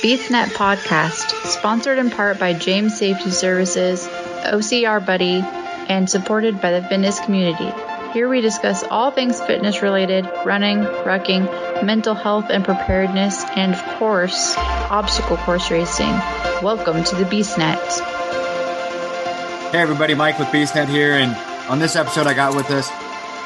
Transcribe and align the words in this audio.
BeastNet 0.00 0.46
Podcast, 0.54 1.30
sponsored 1.44 1.98
in 1.98 2.08
part 2.08 2.38
by 2.38 2.54
James 2.54 2.96
Safety 2.96 3.30
Services, 3.30 4.08
OCR 4.08 5.04
Buddy, 5.04 5.44
and 5.90 6.08
supported 6.08 6.58
by 6.58 6.70
the 6.70 6.88
fitness 6.88 7.20
community. 7.20 7.70
Here 8.14 8.26
we 8.26 8.40
discuss 8.40 8.82
all 8.82 9.10
things 9.10 9.42
fitness 9.42 9.82
related, 9.82 10.24
running, 10.46 10.78
rucking, 10.78 11.84
mental 11.84 12.14
health 12.14 12.46
and 12.48 12.64
preparedness, 12.64 13.44
and 13.44 13.74
of 13.74 13.84
course, 13.98 14.54
obstacle 14.56 15.36
course 15.36 15.70
racing. 15.70 16.12
Welcome 16.62 17.04
to 17.04 17.14
the 17.16 17.24
BeastNet. 17.24 18.00
Hey 19.70 19.80
everybody, 19.80 20.14
Mike 20.14 20.38
with 20.38 20.48
BeastNet 20.48 20.88
here, 20.88 21.12
and 21.12 21.36
on 21.70 21.78
this 21.78 21.94
episode 21.94 22.26
I 22.26 22.32
got 22.32 22.56
with 22.56 22.70
us 22.70 22.90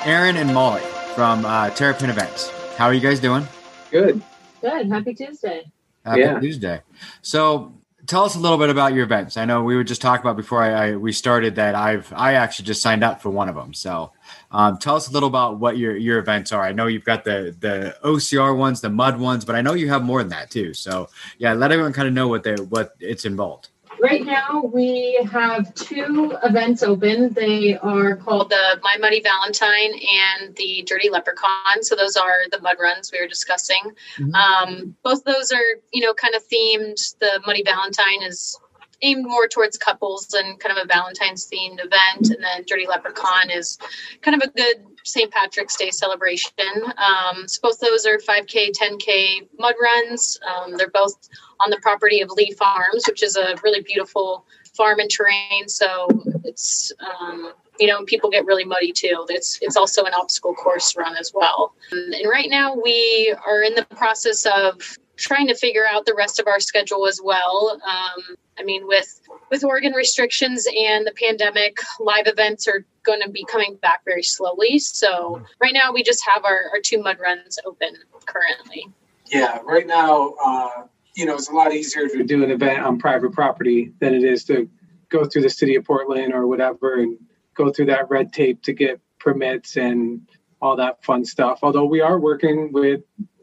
Aaron 0.06 0.36
and 0.36 0.54
Molly 0.54 0.82
from 1.16 1.44
uh, 1.44 1.70
Terrapin 1.70 2.10
Events. 2.10 2.48
How 2.76 2.84
are 2.84 2.94
you 2.94 3.00
guys 3.00 3.18
doing? 3.18 3.44
Good. 3.90 4.22
Good. 4.60 4.86
Happy 4.86 5.14
Tuesday. 5.14 5.64
Happy 6.04 6.20
Yeah. 6.20 6.38
Tuesday. 6.40 6.82
So, 7.22 7.72
tell 8.06 8.24
us 8.24 8.34
a 8.36 8.38
little 8.38 8.58
bit 8.58 8.68
about 8.68 8.92
your 8.92 9.04
events. 9.04 9.36
I 9.38 9.46
know 9.46 9.62
we 9.62 9.76
were 9.76 9.84
just 9.84 10.02
talking 10.02 10.20
about 10.20 10.36
before 10.36 10.62
I, 10.62 10.90
I 10.90 10.96
we 10.96 11.12
started 11.12 11.54
that 11.56 11.74
I've 11.74 12.12
I 12.14 12.34
actually 12.34 12.66
just 12.66 12.82
signed 12.82 13.02
up 13.02 13.22
for 13.22 13.30
one 13.30 13.48
of 13.48 13.54
them. 13.54 13.72
So, 13.74 14.12
um, 14.50 14.78
tell 14.78 14.96
us 14.96 15.08
a 15.08 15.12
little 15.12 15.28
about 15.28 15.58
what 15.58 15.78
your 15.78 15.96
your 15.96 16.18
events 16.18 16.52
are. 16.52 16.62
I 16.62 16.72
know 16.72 16.86
you've 16.86 17.04
got 17.04 17.24
the 17.24 17.56
the 17.60 17.96
OCR 18.04 18.56
ones, 18.56 18.80
the 18.80 18.90
mud 18.90 19.18
ones, 19.18 19.44
but 19.44 19.54
I 19.56 19.62
know 19.62 19.74
you 19.74 19.88
have 19.88 20.02
more 20.02 20.20
than 20.22 20.30
that 20.30 20.50
too. 20.50 20.74
So, 20.74 21.08
yeah, 21.38 21.54
let 21.54 21.72
everyone 21.72 21.92
kind 21.94 22.08
of 22.08 22.14
know 22.14 22.28
what 22.28 22.42
they 22.42 22.54
what 22.56 22.92
it's 23.00 23.24
involved. 23.24 23.70
Right 24.04 24.26
now, 24.26 24.60
we 24.62 25.18
have 25.32 25.74
two 25.74 26.36
events 26.44 26.82
open. 26.82 27.32
They 27.32 27.78
are 27.78 28.16
called 28.16 28.50
the 28.50 28.78
My 28.82 28.98
Muddy 29.00 29.22
Valentine 29.22 29.92
and 29.94 30.54
the 30.56 30.84
Dirty 30.86 31.08
Leprechaun. 31.08 31.82
So 31.82 31.96
those 31.96 32.14
are 32.14 32.40
the 32.52 32.60
mud 32.60 32.76
runs 32.78 33.10
we 33.10 33.18
were 33.18 33.26
discussing. 33.26 33.96
Mhm. 34.18 34.34
Um, 34.34 34.96
both 35.02 35.20
of 35.20 35.24
those 35.24 35.52
are, 35.52 35.80
you 35.90 36.04
know, 36.04 36.12
kind 36.12 36.34
of 36.34 36.46
themed. 36.46 37.18
The 37.18 37.40
Muddy 37.46 37.62
Valentine 37.62 38.22
is 38.24 38.58
aimed 39.02 39.24
more 39.24 39.48
towards 39.48 39.76
couples 39.76 40.32
and 40.34 40.58
kind 40.60 40.76
of 40.76 40.84
a 40.84 40.86
Valentine's 40.86 41.48
themed 41.48 41.78
event, 41.84 42.30
and 42.30 42.42
then 42.42 42.64
Dirty 42.66 42.86
Leprechaun 42.86 43.50
is 43.50 43.78
kind 44.22 44.40
of 44.40 44.48
a 44.48 44.52
good 44.52 44.84
St. 45.04 45.30
Patrick's 45.30 45.76
Day 45.76 45.90
celebration. 45.90 46.52
Um, 46.96 47.46
so 47.46 47.60
both 47.62 47.80
those 47.80 48.06
are 48.06 48.18
5K, 48.18 48.72
10K 48.72 49.48
mud 49.58 49.74
runs. 49.80 50.38
Um, 50.48 50.76
they're 50.76 50.90
both 50.90 51.28
on 51.60 51.70
the 51.70 51.78
property 51.82 52.20
of 52.20 52.30
Lee 52.30 52.52
Farms, 52.52 53.04
which 53.06 53.22
is 53.22 53.36
a 53.36 53.54
really 53.62 53.82
beautiful 53.82 54.46
farm 54.74 54.98
and 54.98 55.10
terrain. 55.10 55.68
So 55.68 56.08
it's 56.44 56.92
um, 56.98 57.52
you 57.78 57.86
know 57.86 58.04
people 58.04 58.30
get 58.30 58.46
really 58.46 58.64
muddy 58.64 58.92
too. 58.92 59.26
It's 59.28 59.58
it's 59.62 59.76
also 59.76 60.04
an 60.04 60.12
obstacle 60.14 60.54
course 60.54 60.96
run 60.96 61.16
as 61.16 61.32
well. 61.34 61.74
And, 61.92 62.14
and 62.14 62.30
right 62.30 62.50
now 62.50 62.74
we 62.74 63.34
are 63.46 63.62
in 63.62 63.74
the 63.74 63.84
process 63.96 64.46
of 64.46 64.96
trying 65.16 65.46
to 65.48 65.54
figure 65.54 65.84
out 65.86 66.06
the 66.06 66.14
rest 66.14 66.40
of 66.40 66.46
our 66.46 66.60
schedule 66.60 67.06
as 67.06 67.20
well. 67.22 67.80
Um, 67.84 68.36
I 68.58 68.62
mean, 68.62 68.86
with 68.86 69.20
with 69.50 69.64
Oregon 69.64 69.92
restrictions 69.92 70.66
and 70.66 71.06
the 71.06 71.12
pandemic, 71.12 71.78
live 72.00 72.26
events 72.26 72.66
are 72.68 72.84
going 73.02 73.20
to 73.20 73.30
be 73.30 73.44
coming 73.44 73.76
back 73.76 74.04
very 74.04 74.22
slowly. 74.22 74.78
So 74.78 75.44
right 75.60 75.74
now 75.74 75.92
we 75.92 76.02
just 76.02 76.24
have 76.32 76.44
our, 76.44 76.70
our 76.72 76.80
two 76.82 77.02
mud 77.02 77.18
runs 77.20 77.58
open 77.64 77.96
currently. 78.26 78.88
Yeah, 79.26 79.58
right 79.64 79.86
now, 79.86 80.34
uh, 80.44 80.86
you 81.16 81.26
know, 81.26 81.34
it's 81.34 81.48
a 81.48 81.52
lot 81.52 81.72
easier 81.72 82.08
to 82.08 82.24
do 82.24 82.42
an 82.44 82.50
event 82.50 82.80
on 82.80 82.98
private 82.98 83.32
property 83.32 83.92
than 84.00 84.14
it 84.14 84.24
is 84.24 84.44
to 84.44 84.68
go 85.08 85.24
through 85.24 85.42
the 85.42 85.50
city 85.50 85.76
of 85.76 85.84
Portland 85.84 86.32
or 86.32 86.46
whatever 86.46 86.94
and 87.00 87.18
go 87.54 87.70
through 87.70 87.86
that 87.86 88.10
red 88.10 88.32
tape 88.32 88.62
to 88.62 88.72
get 88.72 89.00
permits 89.18 89.76
and 89.76 90.26
all 90.60 90.76
that 90.76 91.02
fun 91.04 91.24
stuff. 91.24 91.60
Although 91.62 91.84
we 91.84 92.00
are 92.00 92.18
working 92.18 92.72
with 92.72 93.02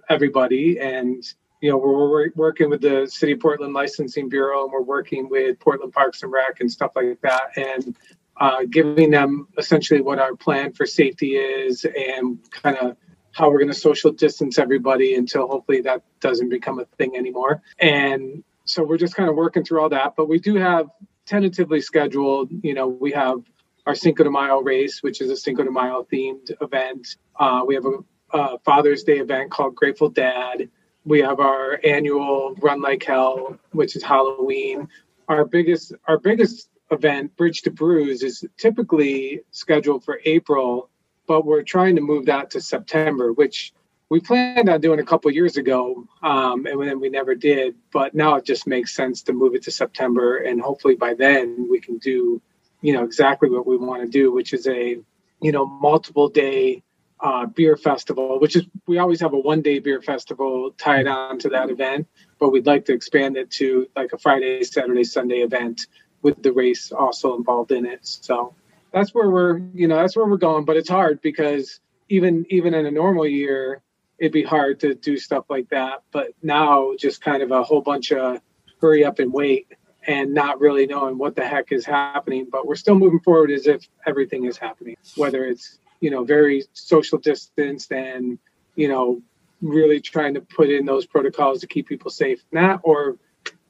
everybody 0.10 0.80
and 0.80 1.24
you 1.62 1.70
know 1.70 1.78
we're, 1.78 2.10
we're 2.10 2.30
working 2.36 2.70
with 2.70 2.82
the 2.82 3.08
city 3.08 3.34
of 3.34 3.40
portland 3.40 3.74
licensing 3.74 4.28
bureau 4.28 4.64
and 4.64 4.72
we're 4.72 4.82
working 4.82 5.30
with 5.30 5.60
portland 5.60 5.94
parks 5.94 6.24
and 6.24 6.32
rec 6.32 6.60
and 6.60 6.72
stuff 6.72 6.92
like 6.96 7.20
that 7.22 7.56
and 7.56 7.96
uh, 8.38 8.64
giving 8.70 9.12
them 9.12 9.48
essentially 9.58 10.02
what 10.02 10.18
our 10.18 10.36
plan 10.36 10.74
for 10.74 10.86
safety 10.86 11.36
is 11.36 11.86
and 11.86 12.40
kind 12.52 12.76
of 12.78 12.98
how 13.34 13.50
we're 13.50 13.60
going 13.60 13.72
to 13.72 13.74
social 13.74 14.12
distance 14.12 14.58
everybody 14.58 15.16
until 15.16 15.48
hopefully 15.48 15.82
that 15.82 16.04
doesn't 16.20 16.50
become 16.50 16.80
a 16.80 16.86
thing 16.98 17.16
anymore. 17.16 17.62
And 17.80 18.44
so 18.66 18.84
we're 18.84 18.98
just 18.98 19.16
kind 19.16 19.30
of 19.30 19.36
working 19.36 19.64
through 19.64 19.82
all 19.82 19.90
that. 19.90 20.16
But 20.16 20.28
we 20.28 20.40
do 20.40 20.56
have 20.56 20.88
tentatively 21.26 21.82
scheduled, 21.82 22.52
you 22.64 22.74
know, 22.74 22.88
we 22.88 23.12
have 23.12 23.38
our 23.86 23.96
Cinco 23.96 24.24
de 24.24 24.32
Mayo 24.32 24.62
race, 24.62 25.02
which 25.02 25.22
is 25.22 25.30
a 25.30 25.38
Cinco 25.38 25.64
de 25.64 25.72
Mayo 25.72 26.06
themed 26.12 26.52
event. 26.62 27.16
Uh, 27.40 27.62
we 27.66 27.76
have 27.76 27.86
a, 27.86 28.38
a 28.38 28.60
Father's 28.60 29.04
Day 29.04 29.20
event 29.20 29.52
called 29.52 29.76
Grateful 29.76 30.10
Dad. 30.10 30.70
We 31.04 31.20
have 31.20 31.40
our 31.40 31.80
annual 31.84 32.56
Run 32.60 32.82
Like 32.82 33.04
Hell, 33.04 33.58
which 33.72 33.96
is 33.96 34.04
Halloween. 34.04 34.88
Our 35.28 35.46
biggest, 35.46 35.94
our 36.08 36.20
biggest 36.20 36.70
event, 36.92 37.36
Bridge 37.38 37.62
to 37.64 37.72
Brews, 37.72 38.22
is 38.22 38.46
typically 38.58 39.42
scheduled 39.52 40.04
for 40.04 40.20
April 40.26 40.92
but 41.32 41.46
we're 41.46 41.64
trying 41.64 41.96
to 41.96 42.02
move 42.02 42.26
that 42.26 42.52
to 42.52 42.60
September, 42.60 43.32
which 43.32 43.72
we 44.10 44.20
planned 44.20 44.68
on 44.68 44.82
doing 44.82 45.00
a 45.00 45.06
couple 45.06 45.32
years 45.32 45.56
ago, 45.56 46.06
um, 46.22 46.66
and 46.66 46.82
then 46.82 47.00
we 47.00 47.08
never 47.08 47.36
did. 47.36 47.76
But 47.94 48.14
now 48.14 48.36
it 48.36 48.44
just 48.44 48.68
makes 48.68 48.94
sense 48.94 49.22
to 49.24 49.32
move 49.32 49.56
it 49.56 49.64
to 49.64 49.72
September, 49.72 50.40
and 50.40 50.60
hopefully 50.60 50.96
by 50.96 51.14
then 51.14 51.68
we 51.70 51.80
can 51.80 52.00
do, 52.00 52.42
you 52.82 52.92
know, 52.92 53.06
exactly 53.06 53.50
what 53.50 53.66
we 53.66 53.78
want 53.78 54.02
to 54.02 54.10
do, 54.10 54.30
which 54.30 54.52
is 54.52 54.68
a, 54.68 55.00
you 55.42 55.52
know, 55.54 55.66
multiple 55.66 56.28
day 56.28 56.84
uh, 57.22 57.46
beer 57.46 57.78
festival. 57.78 58.40
Which 58.40 58.56
is 58.56 58.64
we 58.88 58.98
always 58.98 59.22
have 59.22 59.34
a 59.34 59.40
one 59.40 59.62
day 59.62 59.80
beer 59.80 60.02
festival 60.02 60.72
tied 60.78 61.08
on 61.08 61.40
to 61.40 61.50
that 61.50 61.70
event, 61.70 62.08
but 62.40 62.50
we'd 62.50 62.66
like 62.66 62.86
to 62.86 62.94
expand 62.94 63.38
it 63.38 63.52
to 63.52 63.88
like 63.96 64.14
a 64.14 64.18
Friday, 64.18 64.64
Saturday, 64.64 65.04
Sunday 65.04 65.40
event 65.40 65.88
with 66.22 66.42
the 66.42 66.52
race 66.52 66.92
also 66.92 67.36
involved 67.36 67.72
in 67.72 67.86
it. 67.86 68.06
So 68.06 68.54
that's 68.92 69.14
where 69.14 69.30
we're 69.30 69.60
you 69.74 69.88
know 69.88 69.96
that's 69.96 70.16
where 70.16 70.26
we're 70.26 70.38
going 70.38 70.66
but 70.66 70.78
it's 70.78 70.90
hard 70.90 71.22
because 71.22 71.80
even 72.10 72.46
even 72.50 72.74
in 72.74 72.86
a 72.86 72.92
normal 72.92 73.26
year 73.26 73.82
it'd 74.20 74.32
be 74.32 74.44
hard 74.44 74.80
to 74.82 74.94
do 74.94 75.18
stuff 75.18 75.46
like 75.50 75.70
that 75.70 76.04
but 76.12 76.30
now 76.44 76.92
just 76.98 77.22
kind 77.22 77.42
of 77.42 77.52
a 77.52 77.64
whole 77.64 77.82
bunch 77.82 78.12
of 78.12 78.40
hurry 78.80 79.04
up 79.04 79.20
and 79.20 79.32
wait 79.32 79.68
and 80.08 80.34
not 80.34 80.60
really 80.60 80.88
knowing 80.88 81.18
what 81.18 81.36
the 81.36 81.46
heck 81.46 81.72
is 81.72 81.86
happening 81.86 82.48
but 82.52 82.68
we're 82.68 82.76
still 82.76 82.96
moving 82.96 83.20
forward 83.20 83.52
as 83.52 83.68
if 83.68 83.88
everything 84.06 84.46
is 84.46 84.58
happening 84.58 84.96
whether 85.16 85.46
it's 85.46 85.80
you 86.02 86.10
know 86.10 86.26
very 86.26 86.64
social 86.74 87.18
distanced 87.20 87.92
and 87.94 88.38
you 88.76 88.90
know 88.90 89.22
really 89.62 90.02
trying 90.02 90.34
to 90.34 90.42
put 90.42 90.70
in 90.70 90.86
those 90.86 91.06
protocols 91.06 91.62
to 91.62 91.68
keep 91.68 91.88
people 91.88 92.12
safe. 92.12 92.44
Not 92.52 92.82
or 92.84 93.18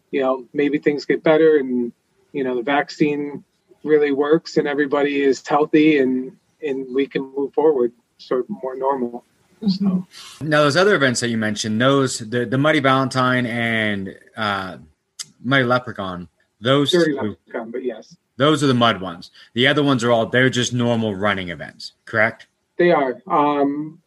you 0.09 0.21
know 0.21 0.47
maybe 0.53 0.79
things 0.79 1.05
get 1.05 1.21
better 1.21 1.57
and 1.57 1.91
you 2.31 2.43
know 2.43 2.55
the 2.55 2.63
vaccine 2.63 3.43
really 3.83 4.11
works 4.11 4.57
and 4.57 4.67
everybody 4.67 5.21
is 5.21 5.45
healthy 5.45 5.99
and 5.99 6.37
and 6.63 6.95
we 6.95 7.05
can 7.05 7.21
move 7.35 7.53
forward 7.53 7.91
sort 8.17 8.41
of 8.41 8.49
more 8.49 8.75
normal. 8.75 9.25
So. 9.67 10.07
Now, 10.41 10.63
those 10.63 10.75
other 10.75 10.95
events 10.95 11.19
that 11.19 11.29
you 11.29 11.37
mentioned, 11.37 11.79
those 11.79 12.17
the, 12.17 12.47
the 12.47 12.57
Muddy 12.57 12.79
Valentine 12.79 13.45
and 13.45 14.17
uh, 14.35 14.77
Muddy 15.43 15.65
Leprechaun, 15.65 16.29
those 16.59 16.91
dirty 16.91 17.11
two, 17.11 17.21
leprechaun, 17.21 17.69
but 17.69 17.83
yes 17.83 18.15
those 18.41 18.63
are 18.63 18.67
the 18.67 18.73
mud 18.73 19.01
ones. 19.01 19.31
The 19.53 19.67
other 19.67 19.83
ones 19.83 20.03
are 20.03 20.11
all 20.11 20.25
they're 20.25 20.49
just 20.49 20.73
normal 20.73 21.15
running 21.15 21.49
events, 21.49 21.93
correct? 22.05 22.47
they 22.81 22.91
are 22.91 23.21
um 23.27 23.99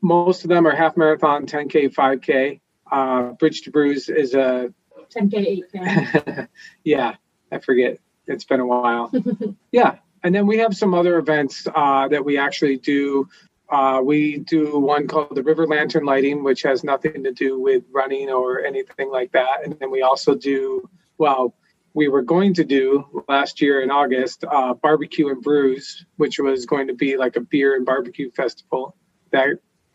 most 0.00 0.44
of 0.44 0.48
them 0.48 0.64
are 0.66 0.76
half 0.76 0.96
marathon 0.96 1.44
10k 1.44 1.92
5k 1.92 2.60
uh 2.92 3.32
bridge 3.32 3.62
to 3.62 3.70
brews 3.70 4.08
is 4.08 4.34
a 4.34 4.72
10K, 5.14 5.62
8K. 5.74 6.48
yeah 6.84 7.16
i 7.50 7.58
forget 7.58 7.98
it's 8.28 8.44
been 8.44 8.60
a 8.60 8.66
while 8.66 9.10
yeah 9.72 9.96
and 10.22 10.32
then 10.32 10.46
we 10.46 10.58
have 10.58 10.74
some 10.76 10.94
other 10.94 11.18
events 11.18 11.66
uh, 11.74 12.06
that 12.06 12.24
we 12.24 12.38
actually 12.38 12.76
do 12.76 13.28
uh, 13.70 14.00
we 14.04 14.38
do 14.38 14.78
one 14.78 15.08
called 15.08 15.34
the 15.34 15.42
river 15.42 15.66
lantern 15.66 16.04
lighting 16.04 16.44
which 16.44 16.62
has 16.62 16.84
nothing 16.84 17.24
to 17.24 17.32
do 17.32 17.58
with 17.58 17.82
running 17.90 18.30
or 18.30 18.64
anything 18.64 19.10
like 19.10 19.32
that 19.32 19.64
and 19.64 19.76
then 19.80 19.90
we 19.90 20.02
also 20.02 20.34
do 20.34 20.88
well 21.18 21.54
we 21.94 22.08
were 22.08 22.22
going 22.22 22.54
to 22.54 22.64
do 22.64 23.22
last 23.28 23.60
year 23.60 23.82
in 23.82 23.90
august 23.90 24.44
uh, 24.50 24.74
barbecue 24.74 25.28
and 25.28 25.42
brews 25.42 26.04
which 26.16 26.38
was 26.38 26.66
going 26.66 26.86
to 26.86 26.94
be 26.94 27.16
like 27.16 27.36
a 27.36 27.40
beer 27.40 27.76
and 27.76 27.86
barbecue 27.86 28.30
festival 28.30 28.96
that 29.30 29.48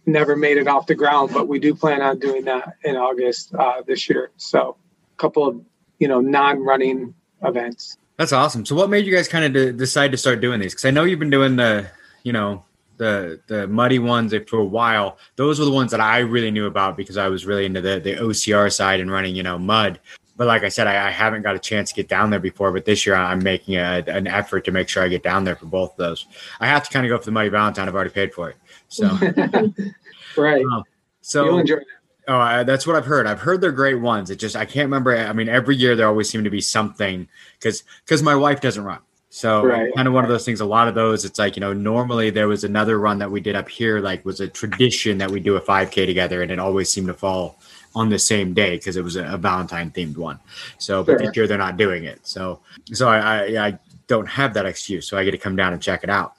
never 0.05 0.35
made 0.35 0.57
it 0.57 0.67
off 0.67 0.87
the 0.87 0.95
ground 0.95 1.31
but 1.33 1.47
we 1.47 1.59
do 1.59 1.75
plan 1.75 2.01
on 2.01 2.17
doing 2.19 2.45
that 2.45 2.73
in 2.83 2.95
august 2.95 3.53
uh, 3.55 3.81
this 3.85 4.09
year 4.09 4.31
so 4.37 4.77
a 5.13 5.17
couple 5.17 5.47
of 5.47 5.61
you 5.99 6.07
know 6.07 6.21
non-running 6.21 7.13
events 7.43 7.97
That's 8.17 8.33
awesome. 8.33 8.65
So, 8.65 8.75
what 8.75 8.89
made 8.89 9.05
you 9.05 9.13
guys 9.15 9.27
kind 9.27 9.45
of 9.45 9.53
de- 9.53 9.73
decide 9.73 10.11
to 10.11 10.17
start 10.17 10.41
doing 10.41 10.59
these? 10.59 10.73
Because 10.73 10.85
I 10.85 10.91
know 10.91 11.03
you've 11.03 11.19
been 11.19 11.29
doing 11.29 11.55
the, 11.55 11.87
you 12.23 12.33
know, 12.33 12.63
the 12.97 13.39
the 13.45 13.67
muddy 13.67 13.99
ones 13.99 14.33
for 14.47 14.57
a 14.57 14.65
while. 14.65 15.19
Those 15.35 15.59
were 15.59 15.65
the 15.65 15.71
ones 15.71 15.91
that 15.91 16.01
I 16.01 16.19
really 16.19 16.49
knew 16.49 16.65
about 16.65 16.97
because 16.97 17.15
I 17.15 17.27
was 17.27 17.45
really 17.45 17.65
into 17.65 17.79
the 17.79 17.99
the 17.99 18.15
OCR 18.15 18.73
side 18.73 18.99
and 18.99 19.11
running, 19.11 19.35
you 19.35 19.43
know, 19.43 19.59
mud. 19.59 19.99
But 20.37 20.47
like 20.47 20.63
I 20.63 20.69
said, 20.69 20.87
I, 20.87 21.07
I 21.07 21.09
haven't 21.09 21.41
got 21.41 21.55
a 21.55 21.59
chance 21.59 21.89
to 21.89 21.95
get 21.95 22.07
down 22.07 22.29
there 22.29 22.39
before. 22.39 22.71
But 22.71 22.85
this 22.85 23.05
year, 23.05 23.15
I'm 23.15 23.43
making 23.43 23.75
a, 23.75 24.03
an 24.07 24.27
effort 24.27 24.65
to 24.65 24.71
make 24.71 24.87
sure 24.87 25.03
I 25.03 25.07
get 25.07 25.23
down 25.23 25.43
there 25.43 25.55
for 25.55 25.65
both 25.65 25.91
of 25.91 25.97
those. 25.97 26.27
I 26.59 26.67
have 26.67 26.83
to 26.83 26.89
kind 26.91 27.05
of 27.05 27.09
go 27.09 27.17
for 27.17 27.25
the 27.25 27.31
Muddy 27.31 27.49
Valentine. 27.49 27.87
I've 27.87 27.95
already 27.95 28.11
paid 28.11 28.33
for 28.33 28.51
it. 28.51 28.55
So, 28.87 29.07
right 30.37 30.65
Um, 30.65 30.83
so 31.21 31.45
you'll 31.45 31.59
enjoy 31.59 31.75
that 31.77 31.85
Oh, 32.29 32.37
I, 32.37 32.63
that's 32.63 32.85
what 32.85 32.97
I've 32.97 33.05
heard. 33.05 33.25
I've 33.25 33.39
heard 33.39 33.61
they're 33.61 33.71
great 33.71 34.01
ones. 34.01 34.29
It 34.29 34.35
just 34.37 34.57
I 34.57 34.65
can't 34.65 34.85
remember. 34.87 35.15
I 35.15 35.31
mean, 35.31 35.47
every 35.47 35.77
year 35.77 35.95
there 35.95 36.07
always 36.07 36.29
seem 36.29 36.43
to 36.43 36.49
be 36.49 36.59
something 36.59 37.27
because 37.57 37.83
because 38.03 38.21
my 38.21 38.35
wife 38.35 38.59
doesn't 38.59 38.83
run. 38.83 38.99
So 39.29 39.63
Right. 39.63 39.93
kind 39.95 40.07
of 40.07 40.13
one 40.13 40.25
of 40.25 40.29
those 40.29 40.43
things. 40.43 40.59
A 40.59 40.65
lot 40.65 40.87
of 40.89 40.95
those, 40.95 41.23
it's 41.23 41.39
like 41.39 41.55
you 41.55 41.61
know, 41.61 41.71
normally 41.71 42.29
there 42.29 42.49
was 42.49 42.65
another 42.65 42.99
run 42.99 43.19
that 43.19 43.31
we 43.31 43.39
did 43.39 43.55
up 43.55 43.69
here, 43.69 43.99
like 44.01 44.25
was 44.25 44.41
a 44.41 44.47
tradition 44.47 45.17
that 45.19 45.31
we 45.31 45.39
do 45.39 45.55
a 45.55 45.61
5K 45.61 46.05
together, 46.05 46.41
and 46.41 46.51
it 46.51 46.59
always 46.59 46.89
seemed 46.89 47.07
to 47.07 47.13
fall 47.13 47.59
on 47.97 48.09
the 48.09 48.19
same 48.19 48.53
day 48.53 48.77
because 48.77 48.95
it 48.95 49.03
was 49.03 49.15
a, 49.15 49.25
a 49.25 49.37
Valentine 49.37 49.89
themed 49.91 50.17
one. 50.17 50.39
So, 50.77 51.03
but 51.03 51.13
Sure. 51.13 51.19
this 51.19 51.35
year 51.35 51.47
they're 51.47 51.57
not 51.57 51.77
doing 51.77 52.03
it. 52.03 52.19
So, 52.27 52.59
so 52.93 53.07
I, 53.09 53.17
I 53.19 53.67
I 53.67 53.79
don't 54.07 54.27
have 54.27 54.53
that 54.53 54.65
excuse. 54.65 55.07
So 55.07 55.17
I 55.17 55.23
get 55.23 55.31
to 55.31 55.37
come 55.37 55.55
down 55.55 55.73
and 55.73 55.81
check 55.81 56.03
it 56.03 56.09
out. 56.09 56.33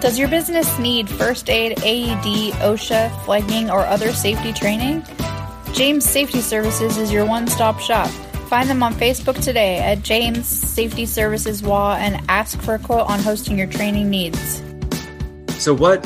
Does 0.00 0.18
your 0.18 0.28
business 0.28 0.78
need 0.80 1.08
first 1.08 1.48
aid, 1.48 1.78
AED, 1.82 2.54
OSHA, 2.54 3.24
flagging, 3.24 3.70
or 3.70 3.80
other 3.86 4.12
safety 4.12 4.52
training? 4.52 5.04
James 5.72 6.04
Safety 6.04 6.40
Services 6.40 6.98
is 6.98 7.12
your 7.12 7.24
one 7.24 7.46
stop 7.46 7.78
shop. 7.80 8.08
Find 8.50 8.68
them 8.68 8.82
on 8.82 8.92
Facebook 8.94 9.42
today 9.42 9.78
at 9.78 10.02
James 10.02 10.46
Safety 10.46 11.06
Services 11.06 11.62
WA 11.62 11.94
and 11.94 12.20
ask 12.28 12.60
for 12.60 12.74
a 12.74 12.78
quote 12.78 13.08
on 13.08 13.20
hosting 13.20 13.56
your 13.56 13.68
training 13.68 14.10
needs. 14.10 14.60
So 15.58 15.72
what 15.72 16.04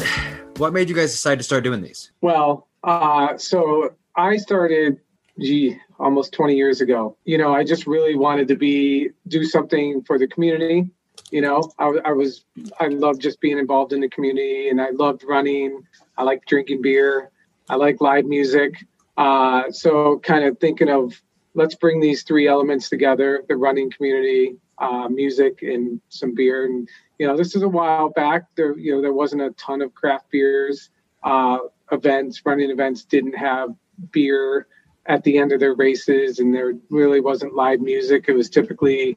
what 0.58 0.72
made 0.72 0.88
you 0.88 0.94
guys 0.94 1.10
decide 1.12 1.38
to 1.38 1.44
start 1.44 1.64
doing 1.64 1.80
these? 1.82 2.12
Well, 2.20 2.68
uh, 2.84 3.36
so 3.38 3.94
I 4.16 4.38
started, 4.38 4.98
gee, 5.38 5.78
almost 5.98 6.32
20 6.32 6.56
years 6.56 6.80
ago. 6.80 7.16
You 7.24 7.38
know, 7.38 7.54
I 7.54 7.64
just 7.64 7.86
really 7.86 8.16
wanted 8.16 8.48
to 8.48 8.56
be 8.56 9.10
do 9.28 9.44
something 9.44 10.02
for 10.02 10.18
the 10.18 10.26
community. 10.26 10.90
You 11.30 11.42
know, 11.42 11.70
I, 11.78 11.92
I 12.04 12.12
was 12.12 12.44
I 12.80 12.88
loved 12.88 13.20
just 13.20 13.40
being 13.40 13.58
involved 13.58 13.92
in 13.92 14.00
the 14.00 14.08
community, 14.08 14.68
and 14.68 14.80
I 14.80 14.90
loved 14.90 15.24
running. 15.24 15.82
I 16.16 16.22
like 16.22 16.46
drinking 16.46 16.82
beer. 16.82 17.30
I 17.68 17.76
like 17.76 18.00
live 18.00 18.26
music. 18.26 18.74
Uh, 19.16 19.70
so, 19.70 20.18
kind 20.20 20.44
of 20.44 20.58
thinking 20.58 20.88
of 20.88 21.20
let's 21.54 21.74
bring 21.74 22.00
these 22.00 22.22
three 22.22 22.46
elements 22.46 22.88
together: 22.88 23.44
the 23.48 23.56
running 23.56 23.90
community, 23.90 24.56
uh, 24.78 25.08
music, 25.08 25.62
and 25.62 26.00
some 26.10 26.34
beer. 26.34 26.66
And 26.66 26.88
you 27.18 27.26
know, 27.26 27.36
this 27.36 27.56
is 27.56 27.62
a 27.62 27.68
while 27.68 28.10
back. 28.10 28.44
There, 28.54 28.78
you 28.78 28.94
know, 28.94 29.02
there 29.02 29.12
wasn't 29.12 29.42
a 29.42 29.50
ton 29.52 29.82
of 29.82 29.94
craft 29.94 30.30
beers. 30.30 30.90
Uh, 31.22 31.58
events, 31.90 32.42
running 32.44 32.70
events 32.70 33.04
didn't 33.04 33.36
have 33.36 33.70
beer 34.12 34.66
at 35.06 35.22
the 35.24 35.38
end 35.38 35.52
of 35.52 35.60
their 35.60 35.74
races, 35.74 36.38
and 36.40 36.54
there 36.54 36.72
really 36.90 37.20
wasn't 37.20 37.54
live 37.54 37.80
music. 37.80 38.24
It 38.28 38.32
was 38.34 38.50
typically, 38.50 39.16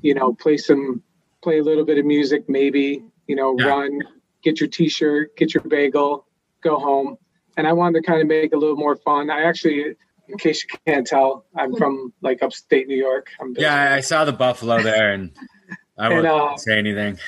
you 0.00 0.14
know, 0.14 0.32
play 0.34 0.56
some, 0.56 1.02
play 1.42 1.58
a 1.58 1.62
little 1.62 1.84
bit 1.84 1.98
of 1.98 2.04
music, 2.06 2.48
maybe, 2.48 3.04
you 3.26 3.34
know, 3.36 3.56
Yeah. 3.58 3.66
run, 3.66 3.98
get 4.42 4.60
your 4.60 4.68
T-shirt, 4.68 5.36
get 5.36 5.52
your 5.54 5.62
bagel, 5.64 6.26
go 6.62 6.78
home. 6.78 7.16
And 7.56 7.66
I 7.66 7.72
wanted 7.72 8.02
to 8.02 8.06
kind 8.06 8.20
of 8.20 8.28
make 8.28 8.52
it 8.52 8.54
a 8.54 8.58
little 8.58 8.76
more 8.76 8.96
fun. 8.96 9.28
I 9.30 9.42
actually, 9.42 9.96
in 10.28 10.38
case 10.38 10.64
you 10.64 10.78
can't 10.86 11.06
tell, 11.06 11.46
I'm 11.56 11.74
from 11.74 12.12
like 12.22 12.42
upstate 12.42 12.86
New 12.88 12.96
York. 12.96 13.28
I'm 13.40 13.54
Yeah, 13.58 13.94
I- 13.94 14.00
saw 14.00 14.24
the 14.24 14.32
buffalo 14.32 14.82
there, 14.82 15.12
and 15.12 15.30
I 15.98 16.08
wouldn't 16.14 16.26
uh, 16.26 16.56
say 16.56 16.78
anything. 16.78 17.18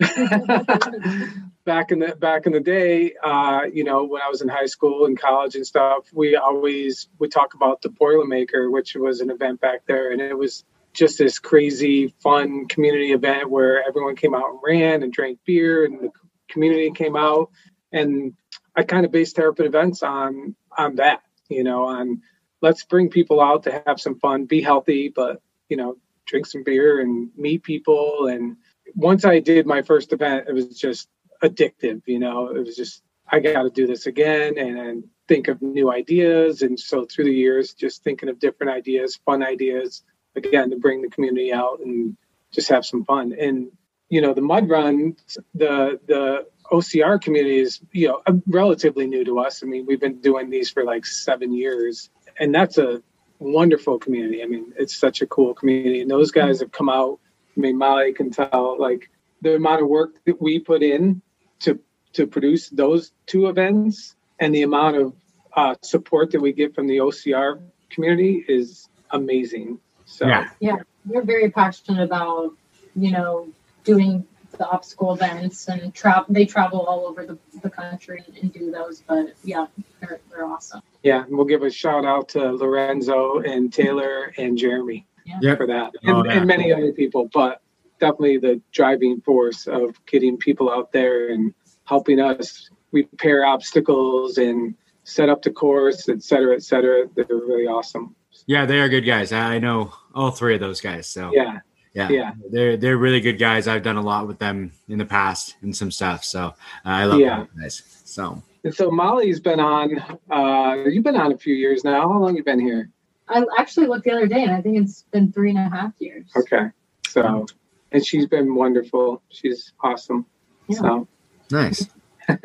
back 1.68 1.92
in 1.92 1.98
the 1.98 2.16
back 2.16 2.46
in 2.46 2.52
the 2.52 2.60
day, 2.60 3.12
uh, 3.22 3.60
you 3.70 3.84
know, 3.84 4.04
when 4.04 4.22
I 4.22 4.30
was 4.30 4.40
in 4.40 4.48
high 4.48 4.64
school 4.64 5.04
and 5.04 5.20
college 5.20 5.54
and 5.54 5.66
stuff, 5.66 6.08
we 6.14 6.34
always 6.34 7.08
would 7.18 7.30
talk 7.30 7.52
about 7.52 7.82
the 7.82 7.90
Boilermaker, 7.90 8.72
which 8.72 8.96
was 8.96 9.20
an 9.20 9.30
event 9.30 9.60
back 9.60 9.84
there, 9.84 10.10
and 10.10 10.22
it 10.22 10.36
was 10.36 10.64
just 10.94 11.18
this 11.18 11.38
crazy, 11.38 12.14
fun 12.22 12.68
community 12.68 13.12
event 13.12 13.50
where 13.50 13.86
everyone 13.86 14.16
came 14.16 14.34
out 14.34 14.48
and 14.48 14.60
ran 14.62 15.02
and 15.02 15.12
drank 15.12 15.40
beer, 15.44 15.84
and 15.84 16.00
the 16.00 16.10
community 16.48 16.90
came 16.90 17.16
out, 17.16 17.50
and 17.92 18.32
I 18.74 18.82
kind 18.84 19.04
of 19.04 19.12
based 19.12 19.36
Terrapin 19.36 19.66
events 19.66 20.02
on 20.02 20.56
on 20.76 20.96
that, 20.96 21.20
you 21.50 21.64
know, 21.64 21.84
on 21.84 22.22
let's 22.62 22.82
bring 22.84 23.10
people 23.10 23.42
out 23.42 23.64
to 23.64 23.82
have 23.86 24.00
some 24.00 24.18
fun, 24.18 24.46
be 24.46 24.62
healthy, 24.62 25.12
but 25.14 25.42
you 25.68 25.76
know, 25.76 25.98
drink 26.24 26.46
some 26.46 26.62
beer 26.64 26.98
and 26.98 27.28
meet 27.36 27.62
people. 27.62 28.26
And 28.26 28.56
once 28.94 29.26
I 29.26 29.40
did 29.40 29.66
my 29.66 29.82
first 29.82 30.14
event, 30.14 30.48
it 30.48 30.54
was 30.54 30.78
just 30.78 31.10
addictive. 31.42 32.02
You 32.06 32.18
know, 32.18 32.48
it 32.48 32.58
was 32.64 32.76
just 32.76 33.02
I 33.30 33.40
got 33.40 33.62
to 33.62 33.70
do 33.70 33.86
this 33.86 34.06
again 34.06 34.56
and, 34.58 34.78
and 34.78 35.04
think 35.26 35.48
of 35.48 35.60
new 35.60 35.92
ideas. 35.92 36.62
And 36.62 36.78
so 36.78 37.04
through 37.04 37.24
the 37.24 37.34
years, 37.34 37.74
just 37.74 38.02
thinking 38.02 38.28
of 38.28 38.38
different 38.38 38.72
ideas, 38.72 39.20
fun 39.24 39.42
ideas, 39.42 40.02
again 40.36 40.70
to 40.70 40.76
bring 40.76 41.02
the 41.02 41.08
community 41.08 41.52
out 41.52 41.80
and 41.84 42.16
just 42.52 42.68
have 42.68 42.86
some 42.86 43.04
fun. 43.04 43.34
And 43.38 43.70
you 44.08 44.22
know, 44.22 44.32
the 44.32 44.40
mud 44.40 44.68
run, 44.70 45.16
the 45.54 46.00
the 46.06 46.46
OCR 46.72 47.20
community 47.20 47.58
is 47.58 47.80
you 47.92 48.08
know 48.08 48.22
relatively 48.46 49.06
new 49.06 49.24
to 49.24 49.40
us. 49.40 49.62
I 49.62 49.66
mean, 49.66 49.84
we've 49.86 50.00
been 50.00 50.20
doing 50.20 50.48
these 50.48 50.70
for 50.70 50.84
like 50.84 51.04
seven 51.04 51.52
years, 51.52 52.08
and 52.38 52.54
that's 52.54 52.78
a 52.78 53.02
wonderful 53.38 53.98
community. 53.98 54.42
I 54.42 54.46
mean, 54.46 54.72
it's 54.78 54.96
such 54.96 55.20
a 55.20 55.26
cool 55.26 55.54
community, 55.54 56.00
and 56.00 56.10
those 56.10 56.30
guys 56.30 56.60
have 56.60 56.72
come 56.72 56.88
out. 56.88 57.20
I 57.56 57.60
mean, 57.60 57.76
Molly 57.76 58.14
can 58.14 58.30
tell 58.30 58.76
like 58.78 59.10
the 59.42 59.56
amount 59.56 59.82
of 59.82 59.88
work 59.88 60.24
that 60.24 60.40
we 60.40 60.58
put 60.58 60.82
in 60.82 61.20
to 61.60 61.78
to 62.14 62.26
produce 62.26 62.68
those 62.70 63.12
two 63.26 63.48
events 63.48 64.16
and 64.40 64.54
the 64.54 64.62
amount 64.62 64.96
of 64.96 65.12
uh, 65.54 65.74
support 65.82 66.30
that 66.32 66.40
we 66.40 66.52
get 66.52 66.74
from 66.74 66.86
the 66.86 66.98
OCR 66.98 67.60
community 67.90 68.44
is 68.48 68.88
amazing. 69.10 69.78
So 70.06 70.26
Yeah. 70.60 70.76
we're 71.06 71.22
very 71.22 71.50
passionate 71.50 72.02
about 72.02 72.52
you 72.96 73.10
know 73.12 73.48
doing 73.84 74.26
the 74.52 74.66
obstacle 74.66 75.12
events 75.12 75.68
and 75.68 75.94
travel 75.94 76.24
they 76.30 76.46
travel 76.46 76.80
all 76.80 77.06
over 77.06 77.24
the, 77.26 77.38
the 77.62 77.70
country 77.70 78.24
and 78.40 78.50
do 78.52 78.70
those 78.72 79.02
but 79.06 79.34
yeah 79.44 79.66
they're, 80.00 80.18
they're 80.30 80.46
awesome 80.46 80.80
yeah, 81.02 81.24
and 81.24 81.36
we'll 81.36 81.46
give 81.46 81.62
a 81.62 81.70
shout 81.70 82.04
out 82.04 82.30
to 82.30 82.40
Lorenzo 82.52 83.38
and 83.38 83.72
Taylor 83.72 84.32
and 84.36 84.58
Jeremy 84.58 85.06
Yep. 85.42 85.58
for 85.58 85.66
that, 85.68 85.92
and, 86.02 86.16
Oh, 86.16 86.24
yeah. 86.24 86.38
and 86.38 86.46
many 86.46 86.72
other 86.72 86.92
people. 86.92 87.28
But 87.32 87.60
definitely 87.98 88.38
the 88.38 88.60
driving 88.72 89.20
force 89.20 89.66
of 89.66 90.04
getting 90.06 90.36
people 90.36 90.70
out 90.70 90.92
there 90.92 91.30
and 91.30 91.52
helping 91.84 92.20
us 92.20 92.70
repair 92.92 93.44
obstacles 93.44 94.38
and 94.38 94.74
set 95.04 95.28
up 95.28 95.42
the 95.42 95.50
course, 95.50 96.08
et 96.08 96.22
cetera, 96.22 96.54
et 96.54 96.62
cetera. 96.62 97.06
They're 97.14 97.26
really 97.28 97.66
awesome. 97.66 98.14
Yeah, 98.46 98.66
they 98.66 98.78
are 98.80 98.88
good 98.88 99.04
guys. 99.06 99.32
I 99.32 99.54
I 99.54 99.58
know 99.58 99.92
all 100.14 100.30
three 100.30 100.54
of 100.54 100.60
those 100.60 100.80
guys. 100.80 101.06
So 101.06 101.30
Yeah, 101.34 101.58
yeah, 101.94 102.08
yeah. 102.10 102.32
they're 102.50 102.76
they're 102.76 102.96
really 102.98 103.20
good 103.20 103.38
guys. 103.38 103.66
I've 103.68 103.82
done 103.82 103.96
a 103.96 104.02
lot 104.02 104.26
with 104.28 104.38
them 104.38 104.72
in 104.88 104.98
the 104.98 105.04
past 105.04 105.56
and 105.62 105.74
some 105.74 105.90
stuff. 105.90 106.24
So 106.24 106.40
uh, 106.46 106.52
I 106.84 107.04
love 107.04 107.20
Yeah. 107.20 107.38
those 107.40 107.60
guys. 107.60 108.02
So 108.04 108.42
And 108.64 108.74
so 108.74 108.90
Molly's 108.90 109.40
been 109.40 109.60
on. 109.60 109.98
Uh, 110.30 110.84
you've 110.88 111.04
been 111.04 111.16
on 111.16 111.32
a 111.32 111.38
few 111.38 111.54
years 111.54 111.84
now. 111.84 112.08
How 112.08 112.18
long 112.18 112.36
you 112.36 112.44
been 112.44 112.60
here? 112.60 112.90
i 113.30 113.44
actually 113.58 113.86
looked 113.86 114.04
the 114.04 114.10
other 114.10 114.26
day 114.26 114.42
and 114.42 114.52
i 114.52 114.58
think 114.62 114.78
it's 114.78 115.02
been 115.12 115.30
three 115.30 115.50
and 115.50 115.58
a 115.58 115.68
half 115.68 115.92
years 115.98 116.30
Okay, 116.34 116.68
so 117.06 117.44
and 117.92 118.04
she's 118.06 118.26
been 118.26 118.54
wonderful. 118.54 119.22
She's 119.30 119.72
awesome. 119.80 120.26
Yeah. 120.68 120.78
So 120.78 121.08
nice. 121.50 121.86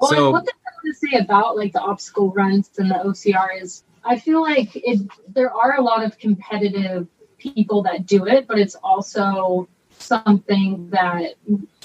Well, 0.00 0.10
So- 0.10 0.30
one 0.32 0.44
thing 0.44 0.54
I 0.66 0.70
want 0.74 0.94
to 1.00 1.08
say 1.08 1.18
about 1.18 1.56
like 1.56 1.72
the 1.72 1.80
obstacle 1.80 2.30
runs 2.32 2.70
and 2.78 2.90
the 2.90 2.96
OCR 2.96 3.62
is 3.62 3.84
I 4.04 4.18
feel 4.18 4.42
like 4.42 4.74
it 4.74 5.00
there 5.28 5.50
are 5.52 5.76
a 5.78 5.82
lot 5.82 6.04
of 6.04 6.18
competitive 6.18 7.06
people 7.38 7.82
that 7.84 8.04
do 8.06 8.26
it, 8.26 8.46
but 8.46 8.58
it's 8.58 8.74
also 8.74 9.68
something 9.98 10.90
that 10.90 11.34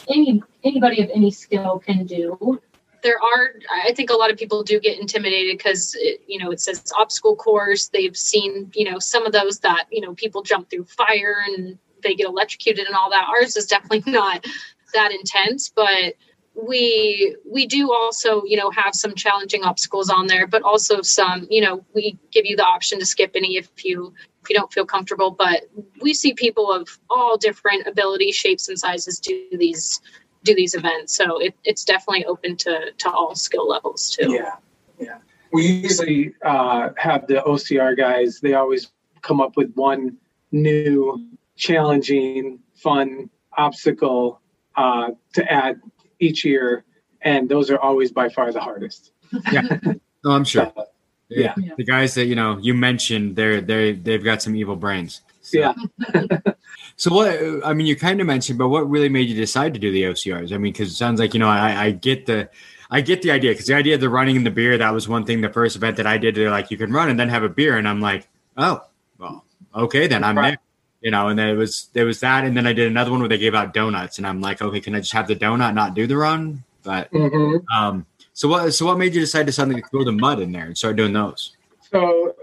any 0.10 0.42
anybody 0.64 1.02
of 1.04 1.10
any 1.14 1.32
skill 1.32 1.80
can 1.80 2.06
do. 2.06 2.60
there 3.04 3.16
are 3.24 3.54
i 3.86 3.94
think 3.94 4.10
a 4.10 4.14
lot 4.14 4.30
of 4.32 4.38
people 4.38 4.62
do 4.64 4.78
get 4.80 5.00
intimidated 5.00 5.56
because 5.58 5.96
you 6.28 6.38
know 6.40 6.52
it 6.52 6.60
says 6.60 6.92
obstacle 7.00 7.36
course 7.36 7.88
they've 7.90 8.18
seen 8.18 8.70
you 8.74 8.84
know 8.90 8.98
some 9.00 9.26
of 9.26 9.32
those 9.32 9.60
that 9.60 9.86
you 9.92 10.02
know 10.02 10.14
people 10.16 10.42
jump 10.42 10.70
through 10.70 10.84
fire 10.84 11.36
and 11.48 11.78
they 12.04 12.16
get 12.16 12.28
electrocuted 12.28 12.86
and 12.86 12.96
all 12.96 13.10
that 13.10 13.28
ours 13.28 13.56
is 13.56 13.66
definitely 13.66 14.04
not 14.12 14.46
that 14.94 15.12
intense 15.12 15.70
but 15.70 16.16
we 16.56 17.36
we 17.50 17.66
do 17.66 17.94
also 17.94 18.44
you 18.44 18.58
know 18.58 18.70
have 18.72 18.94
some 18.94 19.16
challenging 19.16 19.64
obstacles 19.64 20.10
on 20.10 20.28
there 20.28 20.48
but 20.48 20.62
also 20.64 21.02
some 21.02 21.48
you 21.50 21.62
know 21.62 21.86
we 21.94 22.18
give 22.32 22.46
you 22.46 22.56
the 22.56 22.66
option 22.66 23.00
to 23.00 23.06
skip 23.06 23.32
any 23.36 23.56
if 23.56 23.86
you 23.86 24.14
if 24.42 24.50
you 24.50 24.56
don't 24.56 24.74
feel 24.74 24.86
comfortable 24.86 25.32
but 25.32 25.70
we 26.02 26.14
see 26.14 26.34
people 26.34 26.72
of 26.72 26.88
all 27.10 27.38
different 27.38 27.88
abilities 27.88 28.36
shapes 28.36 28.68
and 28.68 28.80
sizes 28.80 29.20
do 29.20 29.48
these 29.52 30.02
do 30.44 30.56
these 30.56 30.74
events. 30.74 31.16
So 31.16 31.40
it, 31.40 31.56
it's 31.64 31.84
definitely 31.84 32.26
open 32.26 32.56
to, 32.58 32.92
to 32.98 33.10
all 33.10 33.36
skill 33.36 33.68
levels 33.68 34.10
too. 34.10 34.32
Yeah, 34.32 34.56
yeah. 35.00 35.18
We 35.52 35.66
usually 35.66 36.34
uh, 36.46 36.90
have 36.98 37.28
the 37.28 37.36
OCR 37.36 37.98
guys. 37.98 38.40
They 38.40 38.54
always 38.54 38.92
come 39.22 39.42
up 39.42 39.58
with 39.58 39.74
one 39.74 40.18
new, 40.52 41.28
challenging, 41.60 42.60
fun 42.74 43.30
obstacle 43.58 44.42
uh, 44.76 45.10
to 45.34 45.52
add 45.52 45.80
each 46.20 46.44
year, 46.46 46.84
and 47.22 47.48
those 47.48 47.70
are 47.70 47.78
always 47.80 48.12
by 48.12 48.30
far 48.30 48.52
the 48.52 48.62
hardest. 48.62 49.12
Yeah. 49.52 49.68
Oh, 50.26 50.32
I'm 50.34 50.44
sure. 50.44 50.70
So, 50.76 50.86
Yeah. 51.30 51.54
Yeah. 51.58 51.76
The 51.78 51.86
guys 51.86 52.14
that 52.16 52.26
you 52.26 52.36
know 52.36 52.58
you 52.58 52.74
mentioned, 52.74 53.38
they're 53.38 53.62
they 53.62 53.94
they've 53.94 54.22
got 54.24 54.42
some 54.42 54.54
evil 54.54 54.76
brains. 54.76 55.22
So- 55.42 55.60
yeah. 55.60 55.74
So 56.98 57.14
what? 57.14 57.30
I 57.64 57.72
mean, 57.74 57.88
you 57.88 57.96
kind 57.96 58.20
of 58.20 58.28
mentioned, 58.28 58.60
but 58.60 58.68
what 58.68 58.90
really 58.90 59.08
made 59.08 59.30
you 59.30 59.36
decide 59.36 59.74
to 59.76 59.80
do 59.80 59.90
the 59.94 60.04
OCRs? 60.04 60.52
I 60.52 60.58
mean, 60.58 60.74
because 60.74 60.92
it 60.92 60.96
sounds 60.96 61.18
like 61.22 61.34
you 61.34 61.40
know, 61.40 61.48
I, 61.48 61.86
I 61.86 61.92
get 61.92 62.26
the, 62.26 62.50
I 62.92 63.00
get 63.00 63.22
the 63.22 63.32
idea 63.32 63.52
because 63.52 63.68
the 63.68 63.76
idea 63.76 63.96
of 63.96 64.02
the 64.02 64.10
running 64.10 64.36
and 64.36 64.46
the 64.46 64.52
beer 64.52 64.78
that 64.78 64.94
was 64.94 65.08
one 65.08 65.24
thing. 65.26 65.40
The 65.40 65.48
first 65.48 65.78
event 65.78 65.96
that 65.96 66.06
I 66.06 66.18
did, 66.18 66.36
they're 66.36 66.52
like, 66.52 66.70
you 66.72 66.78
can 66.78 66.92
run 66.92 67.08
and 67.10 67.18
then 67.18 67.30
have 67.30 67.44
a 67.44 67.48
beer, 67.50 67.78
and 67.78 67.88
I'm 67.88 68.02
like, 68.02 68.28
oh, 68.58 68.84
well, 69.18 69.46
okay, 69.74 70.08
then 70.08 70.26
I'm 70.26 70.38
Right. 70.38 70.50
there. 70.50 70.58
You 71.02 71.12
know, 71.12 71.30
and 71.30 71.40
then 71.40 71.50
it 71.50 71.56
was 71.56 71.90
there 71.94 72.06
was 72.06 72.20
that, 72.20 72.44
and 72.44 72.58
then 72.58 72.68
I 72.68 72.74
did 72.74 72.88
another 72.88 73.12
one 73.12 73.22
where 73.22 73.30
they 73.30 73.38
gave 73.38 73.56
out 73.56 73.74
donuts, 73.74 74.18
and 74.18 74.28
I'm 74.28 74.42
like, 74.42 74.62
okay, 74.62 74.82
can 74.82 74.96
I 74.96 75.00
just 75.00 75.14
have 75.14 75.28
the 75.28 75.36
donut, 75.36 75.74
not 75.74 75.94
do 75.94 76.08
the 76.08 76.18
run? 76.18 76.64
But 76.84 77.12
Mhm. 77.12 77.64
um, 77.74 78.06
so 78.34 78.48
what? 78.50 78.74
So 78.74 78.86
what 78.86 78.98
made 78.98 79.14
you 79.14 79.22
decide 79.22 79.46
to 79.48 79.54
suddenly 79.54 79.84
throw 79.92 80.04
the 80.04 80.12
mud 80.12 80.40
in 80.42 80.52
there 80.52 80.66
and 80.66 80.78
start 80.78 80.98
doing 80.98 81.14
those? 81.14 81.56
So 81.92 82.36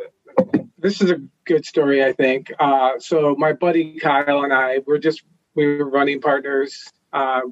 this 0.78 1.00
is 1.00 1.10
a 1.10 1.20
good 1.44 1.64
story, 1.66 2.04
I 2.04 2.12
think. 2.12 2.52
Uh, 2.58 2.92
so 2.98 3.34
my 3.38 3.52
buddy 3.52 3.98
Kyle 3.98 4.42
and 4.44 4.52
I 4.52 4.78
were 4.86 4.98
just 4.98 5.22
we 5.54 5.66
were 5.76 5.88
running 5.88 6.20
partners. 6.20 6.90
Uh, 7.12 7.42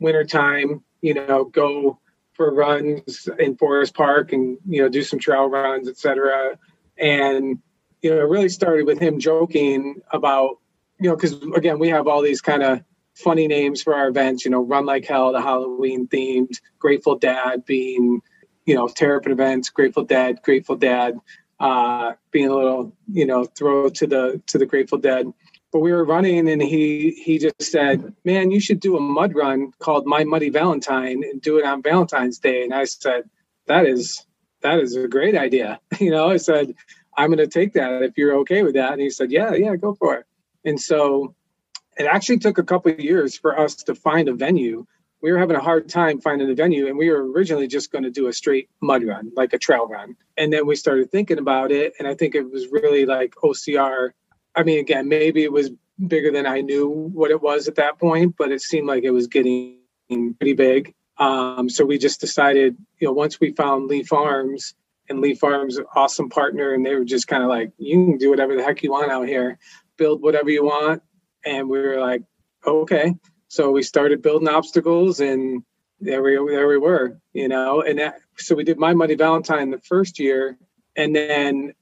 wintertime, 0.00 0.82
you 1.00 1.14
know, 1.14 1.44
go 1.44 1.98
for 2.34 2.52
runs 2.52 3.28
in 3.38 3.56
Forest 3.56 3.94
Park 3.94 4.32
and 4.32 4.58
you 4.68 4.82
know 4.82 4.88
do 4.88 5.02
some 5.02 5.18
trail 5.18 5.48
runs, 5.48 5.88
etc. 5.88 6.58
And 6.98 7.58
you 8.04 8.10
know, 8.10 8.20
it 8.20 8.28
really 8.28 8.50
started 8.50 8.86
with 8.86 9.00
him 9.00 9.18
joking 9.18 10.02
about 10.12 10.58
you 11.00 11.08
know 11.08 11.16
because 11.16 11.32
again 11.56 11.78
we 11.78 11.88
have 11.88 12.06
all 12.06 12.22
these 12.22 12.40
kind 12.40 12.62
of 12.62 12.82
funny 13.14 13.48
names 13.48 13.82
for 13.82 13.94
our 13.94 14.08
events. 14.08 14.44
You 14.44 14.50
know, 14.50 14.60
Run 14.60 14.86
Like 14.86 15.06
Hell, 15.06 15.32
the 15.32 15.40
Halloween 15.40 16.06
themed, 16.06 16.60
Grateful 16.78 17.18
Dad 17.18 17.64
being 17.64 18.20
you 18.66 18.74
know 18.74 18.88
Terrapin 18.88 19.32
events, 19.32 19.70
Grateful 19.70 20.04
Dad, 20.04 20.40
Grateful 20.42 20.76
Dad 20.76 21.18
uh, 21.60 22.12
being 22.30 22.48
a 22.48 22.54
little, 22.54 22.92
you 23.10 23.26
know, 23.26 23.44
throw 23.44 23.88
to 23.88 24.06
the 24.06 24.42
to 24.48 24.58
the 24.58 24.66
Grateful 24.66 24.98
Dead. 24.98 25.26
But 25.72 25.80
we 25.80 25.92
were 25.92 26.04
running, 26.04 26.48
and 26.48 26.62
he 26.62 27.10
he 27.24 27.38
just 27.38 27.62
said, 27.62 28.14
"Man, 28.24 28.50
you 28.50 28.60
should 28.60 28.80
do 28.80 28.96
a 28.96 29.00
mud 29.00 29.34
run 29.34 29.72
called 29.78 30.06
My 30.06 30.24
Muddy 30.24 30.50
Valentine 30.50 31.22
and 31.24 31.40
do 31.40 31.58
it 31.58 31.64
on 31.64 31.82
Valentine's 31.82 32.38
Day." 32.38 32.62
And 32.62 32.74
I 32.74 32.84
said, 32.84 33.24
"That 33.66 33.86
is 33.86 34.24
that 34.60 34.78
is 34.78 34.94
a 34.94 35.08
great 35.08 35.36
idea." 35.36 35.80
You 36.00 36.10
know, 36.10 36.28
I 36.28 36.36
said, 36.36 36.74
"I'm 37.16 37.28
going 37.28 37.38
to 37.38 37.46
take 37.46 37.74
that 37.74 38.02
if 38.02 38.16
you're 38.16 38.36
okay 38.38 38.62
with 38.62 38.74
that." 38.74 38.92
And 38.92 39.00
he 39.00 39.10
said, 39.10 39.30
"Yeah, 39.30 39.54
yeah, 39.54 39.76
go 39.76 39.94
for 39.94 40.16
it." 40.16 40.26
And 40.64 40.80
so 40.80 41.34
it 41.96 42.04
actually 42.04 42.38
took 42.38 42.58
a 42.58 42.62
couple 42.62 42.92
of 42.92 43.00
years 43.00 43.36
for 43.36 43.58
us 43.58 43.76
to 43.84 43.94
find 43.94 44.28
a 44.28 44.34
venue. 44.34 44.86
We 45.20 45.32
were 45.32 45.38
having 45.38 45.56
a 45.56 45.60
hard 45.60 45.88
time 45.88 46.20
finding 46.20 46.50
a 46.50 46.54
venue, 46.54 46.86
and 46.86 46.98
we 46.98 47.08
were 47.10 47.30
originally 47.30 47.66
just 47.66 47.90
going 47.90 48.04
to 48.04 48.10
do 48.10 48.26
a 48.26 48.32
straight 48.32 48.68
mud 48.80 49.04
run, 49.04 49.32
like 49.34 49.52
a 49.52 49.58
trail 49.58 49.86
run. 49.86 50.16
And 50.36 50.52
then 50.52 50.66
we 50.66 50.76
started 50.76 51.10
thinking 51.10 51.38
about 51.38 51.72
it, 51.72 51.94
and 51.98 52.06
I 52.06 52.14
think 52.14 52.34
it 52.34 52.50
was 52.50 52.68
really 52.70 53.06
like 53.06 53.34
OCR. 53.42 54.10
I 54.54 54.62
mean, 54.64 54.80
again, 54.80 55.08
maybe 55.08 55.42
it 55.42 55.52
was 55.52 55.70
bigger 56.06 56.30
than 56.30 56.46
I 56.46 56.60
knew 56.60 56.88
what 56.88 57.30
it 57.30 57.40
was 57.40 57.68
at 57.68 57.76
that 57.76 57.98
point, 57.98 58.36
but 58.36 58.52
it 58.52 58.60
seemed 58.60 58.86
like 58.86 59.04
it 59.04 59.12
was 59.12 59.28
getting 59.28 59.78
pretty 60.08 60.54
big. 60.54 60.94
Um, 61.16 61.68
so 61.68 61.84
we 61.84 61.98
just 61.98 62.20
decided, 62.20 62.76
you 62.98 63.08
know, 63.08 63.12
once 63.12 63.38
we 63.40 63.52
found 63.52 63.88
Lee 63.88 64.02
Farms, 64.02 64.74
and 65.08 65.20
Lee 65.20 65.34
Farms, 65.34 65.76
an 65.76 65.84
awesome 65.94 66.28
partner, 66.28 66.72
and 66.72 66.84
they 66.84 66.94
were 66.94 67.04
just 67.04 67.28
kind 67.28 67.42
of 67.42 67.48
like, 67.48 67.72
you 67.78 67.94
can 67.94 68.18
do 68.18 68.30
whatever 68.30 68.56
the 68.56 68.62
heck 68.62 68.82
you 68.82 68.90
want 68.90 69.10
out 69.10 69.26
here, 69.28 69.58
build 69.96 70.22
whatever 70.22 70.50
you 70.50 70.64
want. 70.64 71.02
And 71.44 71.68
we 71.68 71.78
were 71.80 72.00
like, 72.00 72.22
okay. 72.66 73.14
So 73.48 73.70
we 73.70 73.82
started 73.82 74.22
building 74.22 74.48
obstacles, 74.48 75.20
and 75.20 75.62
there 76.00 76.22
we 76.22 76.34
there 76.50 76.66
we 76.66 76.78
were, 76.78 77.20
you 77.32 77.48
know. 77.48 77.82
And 77.82 77.98
that, 77.98 78.20
so 78.36 78.54
we 78.54 78.64
did 78.64 78.78
my 78.78 78.94
Muddy 78.94 79.14
Valentine 79.14 79.70
the 79.70 79.80
first 79.80 80.18
year, 80.18 80.58
and 80.96 81.14
then 81.14 81.74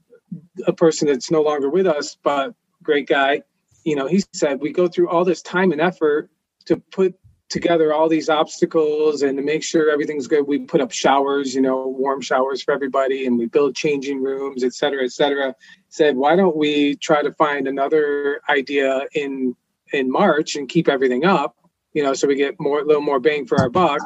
a 0.67 0.73
person 0.73 1.09
that's 1.09 1.31
no 1.31 1.43
longer 1.43 1.71
with 1.71 1.87
us, 1.87 2.17
but 2.23 2.55
great 2.83 3.07
guy, 3.07 3.43
you 3.85 3.97
know, 3.97 4.07
he 4.07 4.23
said 4.33 4.61
we 4.61 4.73
go 4.73 4.89
through 4.89 5.09
all 5.09 5.25
this 5.25 5.43
time 5.43 5.73
and 5.73 5.81
effort 5.81 6.31
to 6.67 6.77
put 6.77 7.15
together 7.53 7.93
all 7.93 8.09
these 8.09 8.31
obstacles 8.31 9.21
and 9.23 9.37
to 9.37 9.45
make 9.45 9.63
sure 9.63 9.91
everything's 9.91 10.27
good. 10.27 10.47
We 10.47 10.61
put 10.61 10.81
up 10.81 10.91
showers, 10.91 11.55
you 11.55 11.61
know, 11.61 11.87
warm 11.87 12.23
showers 12.23 12.63
for 12.63 12.73
everybody, 12.73 13.27
and 13.27 13.39
we 13.39 13.47
build 13.47 13.77
changing 13.77 14.23
rooms, 14.23 14.65
et 14.65 14.73
cetera, 14.73 15.05
et 15.05 15.13
cetera. 15.13 15.55
Said, 15.91 16.17
why 16.17 16.35
don't 16.35 16.57
we 16.57 16.97
try 16.97 17.23
to 17.23 17.33
find 17.33 17.69
another 17.69 18.41
idea 18.49 19.03
in 19.15 19.55
in 19.93 20.11
March 20.11 20.57
and 20.57 20.67
keep 20.71 20.89
everything 20.89 21.27
up, 21.27 21.55
you 21.93 22.03
know, 22.03 22.15
so 22.15 22.27
we 22.27 22.35
get 22.35 22.59
more 22.59 22.81
a 22.81 22.85
little 22.85 23.03
more 23.03 23.21
bang 23.21 23.47
for 23.47 23.61
our 23.61 23.69
buck 23.69 24.01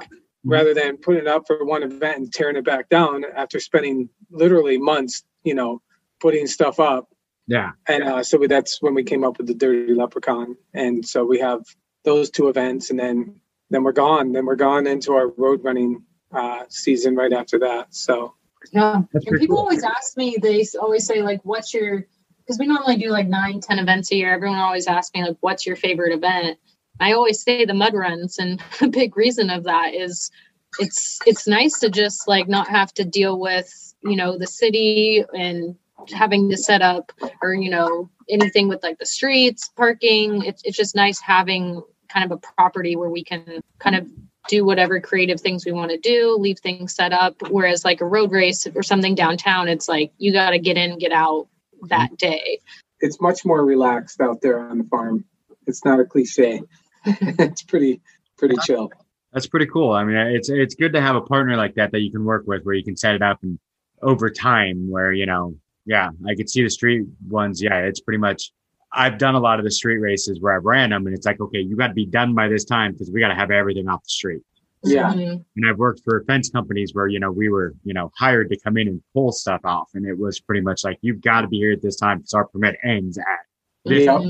rather 0.44 0.74
than 0.74 0.96
putting 0.96 1.22
it 1.22 1.28
up 1.28 1.46
for 1.46 1.64
one 1.64 1.84
event 1.84 2.18
and 2.18 2.32
tearing 2.32 2.56
it 2.56 2.64
back 2.64 2.88
down 2.88 3.24
after 3.36 3.60
spending 3.60 4.08
literally 4.30 4.78
months, 4.78 5.22
you 5.44 5.54
know, 5.54 5.80
putting 6.18 6.48
stuff 6.48 6.80
up. 6.80 7.08
Yeah, 7.48 7.70
And 7.86 8.02
uh, 8.02 8.24
so 8.24 8.38
we, 8.38 8.48
that's 8.48 8.82
when 8.82 8.94
we 8.94 9.04
came 9.04 9.22
up 9.22 9.38
with 9.38 9.46
the 9.46 9.54
Dirty 9.54 9.94
Leprechaun. 9.94 10.56
And 10.74 11.06
so 11.06 11.24
we 11.24 11.38
have 11.38 11.62
those 12.06 12.30
two 12.30 12.48
events, 12.48 12.88
and 12.88 12.98
then 12.98 13.36
then 13.68 13.82
we're 13.82 13.92
gone. 13.92 14.32
Then 14.32 14.46
we're 14.46 14.56
gone 14.56 14.86
into 14.86 15.12
our 15.12 15.28
road 15.28 15.62
running 15.62 16.02
uh, 16.32 16.62
season 16.68 17.14
right 17.16 17.32
after 17.32 17.58
that. 17.58 17.94
So 17.94 18.34
Yeah. 18.72 19.02
That's 19.12 19.26
And 19.26 19.38
people 19.38 19.56
cool. 19.56 19.64
always 19.64 19.84
ask 19.84 20.16
me, 20.16 20.36
they 20.40 20.64
always 20.80 21.04
say, 21.06 21.22
like, 21.22 21.40
what's 21.44 21.74
your, 21.74 22.06
because 22.38 22.58
we 22.58 22.66
normally 22.66 22.96
do 22.96 23.10
like 23.10 23.26
nine, 23.28 23.60
ten 23.60 23.78
events 23.78 24.10
a 24.12 24.16
year. 24.16 24.32
Everyone 24.32 24.58
always 24.58 24.86
asks 24.86 25.14
me, 25.14 25.22
like, 25.24 25.36
what's 25.40 25.66
your 25.66 25.76
favorite 25.76 26.14
event? 26.14 26.58
I 27.00 27.12
always 27.12 27.42
say 27.42 27.64
the 27.64 27.74
mud 27.74 27.94
runs. 27.94 28.38
And 28.38 28.62
a 28.80 28.88
big 28.88 29.16
reason 29.16 29.50
of 29.50 29.64
that 29.64 29.94
is 29.94 30.30
it's, 30.78 31.18
it's 31.26 31.46
nice 31.48 31.78
to 31.80 31.90
just 31.90 32.28
like 32.28 32.48
not 32.48 32.68
have 32.68 32.92
to 32.94 33.04
deal 33.04 33.38
with, 33.40 33.68
you 34.04 34.14
know, 34.16 34.38
the 34.38 34.46
city 34.46 35.24
and 35.34 35.74
having 36.12 36.50
to 36.50 36.56
set 36.56 36.82
up 36.82 37.10
or, 37.42 37.52
you 37.54 37.70
know, 37.70 38.10
anything 38.28 38.68
with 38.68 38.82
like 38.84 38.98
the 38.98 39.06
streets, 39.06 39.68
parking. 39.76 40.42
It's, 40.44 40.62
it's 40.64 40.76
just 40.76 40.94
nice 40.94 41.20
having 41.20 41.82
kind 42.08 42.30
of 42.30 42.32
a 42.32 42.54
property 42.54 42.96
where 42.96 43.10
we 43.10 43.24
can 43.24 43.62
kind 43.78 43.96
of 43.96 44.08
do 44.48 44.64
whatever 44.64 45.00
creative 45.00 45.40
things 45.40 45.66
we 45.66 45.72
want 45.72 45.90
to 45.90 45.98
do, 45.98 46.36
leave 46.38 46.58
things 46.58 46.94
set 46.94 47.12
up. 47.12 47.34
Whereas 47.50 47.84
like 47.84 48.00
a 48.00 48.06
road 48.06 48.32
race 48.32 48.66
or 48.74 48.82
something 48.82 49.14
downtown, 49.14 49.68
it's 49.68 49.88
like 49.88 50.12
you 50.18 50.32
got 50.32 50.50
to 50.50 50.58
get 50.58 50.76
in, 50.76 50.98
get 50.98 51.12
out 51.12 51.48
that 51.88 52.16
day. 52.16 52.60
it's 53.00 53.20
much 53.20 53.44
more 53.44 53.64
relaxed 53.64 54.20
out 54.20 54.40
there 54.40 54.58
on 54.60 54.78
the 54.78 54.84
farm. 54.84 55.24
It's 55.66 55.84
not 55.84 56.00
a 56.00 56.04
cliche. 56.04 56.62
it's 57.04 57.62
pretty 57.62 58.00
pretty 58.38 58.56
chill. 58.64 58.90
that's 59.32 59.46
pretty 59.46 59.66
cool. 59.66 59.92
I 59.92 60.04
mean, 60.04 60.16
it's 60.16 60.48
it's 60.48 60.74
good 60.74 60.92
to 60.94 61.00
have 61.00 61.16
a 61.16 61.20
partner 61.20 61.56
like 61.56 61.74
that 61.74 61.92
that 61.92 62.00
you 62.00 62.10
can 62.10 62.24
work 62.24 62.44
with, 62.46 62.62
where 62.64 62.74
you 62.74 62.84
can 62.84 62.96
set 62.96 63.14
it 63.14 63.22
up 63.22 63.42
and 63.42 63.58
over 64.02 64.30
time, 64.30 64.90
where 64.90 65.12
you 65.12 65.26
know, 65.26 65.56
yeah, 65.84 66.10
I 66.26 66.34
could 66.34 66.48
see 66.48 66.62
the 66.62 66.70
street 66.70 67.06
ones. 67.28 67.62
Yeah, 67.62 67.78
it's 67.78 68.00
pretty 68.00 68.18
much. 68.18 68.52
I've 68.96 69.18
done 69.18 69.34
a 69.34 69.40
lot 69.40 69.58
of 69.58 69.64
the 69.64 69.70
street 69.70 69.98
races 69.98 70.40
where 70.40 70.56
I've 70.56 70.64
ran 70.64 70.90
them, 70.90 71.06
and 71.06 71.14
it's 71.14 71.26
like, 71.26 71.40
okay, 71.40 71.58
you 71.60 71.76
got 71.76 71.88
to 71.88 71.94
be 71.94 72.06
done 72.06 72.34
by 72.34 72.48
this 72.48 72.64
time 72.64 72.92
because 72.92 73.10
we 73.10 73.20
got 73.20 73.28
to 73.28 73.34
have 73.34 73.50
everything 73.50 73.88
off 73.88 74.02
the 74.02 74.08
street. 74.08 74.42
Yeah. 74.84 75.12
Mhm. 75.12 75.44
And 75.56 75.68
I've 75.68 75.78
worked 75.78 76.00
for 76.04 76.22
fence 76.26 76.48
companies 76.50 76.94
where 76.94 77.06
you 77.08 77.18
know 77.20 77.30
we 77.32 77.48
were 77.48 77.74
you 77.84 77.92
know 77.94 78.10
hired 78.16 78.48
to 78.50 78.58
come 78.60 78.76
in 78.76 78.88
and 78.88 79.02
pull 79.14 79.32
stuff 79.32 79.60
off, 79.64 79.90
and 79.94 80.06
it 80.06 80.18
was 80.18 80.40
pretty 80.40 80.60
much 80.60 80.82
like 80.84 80.98
you've 81.02 81.20
got 81.20 81.42
to 81.42 81.48
be 81.48 81.58
here 81.58 81.72
at 81.72 81.82
this 81.82 81.96
time 81.96 82.18
because 82.18 82.34
our 82.34 82.46
permit 82.46 82.76
ends 82.84 83.18
at 83.18 83.24
this. 83.84 84.04
Yeah. 84.04 84.20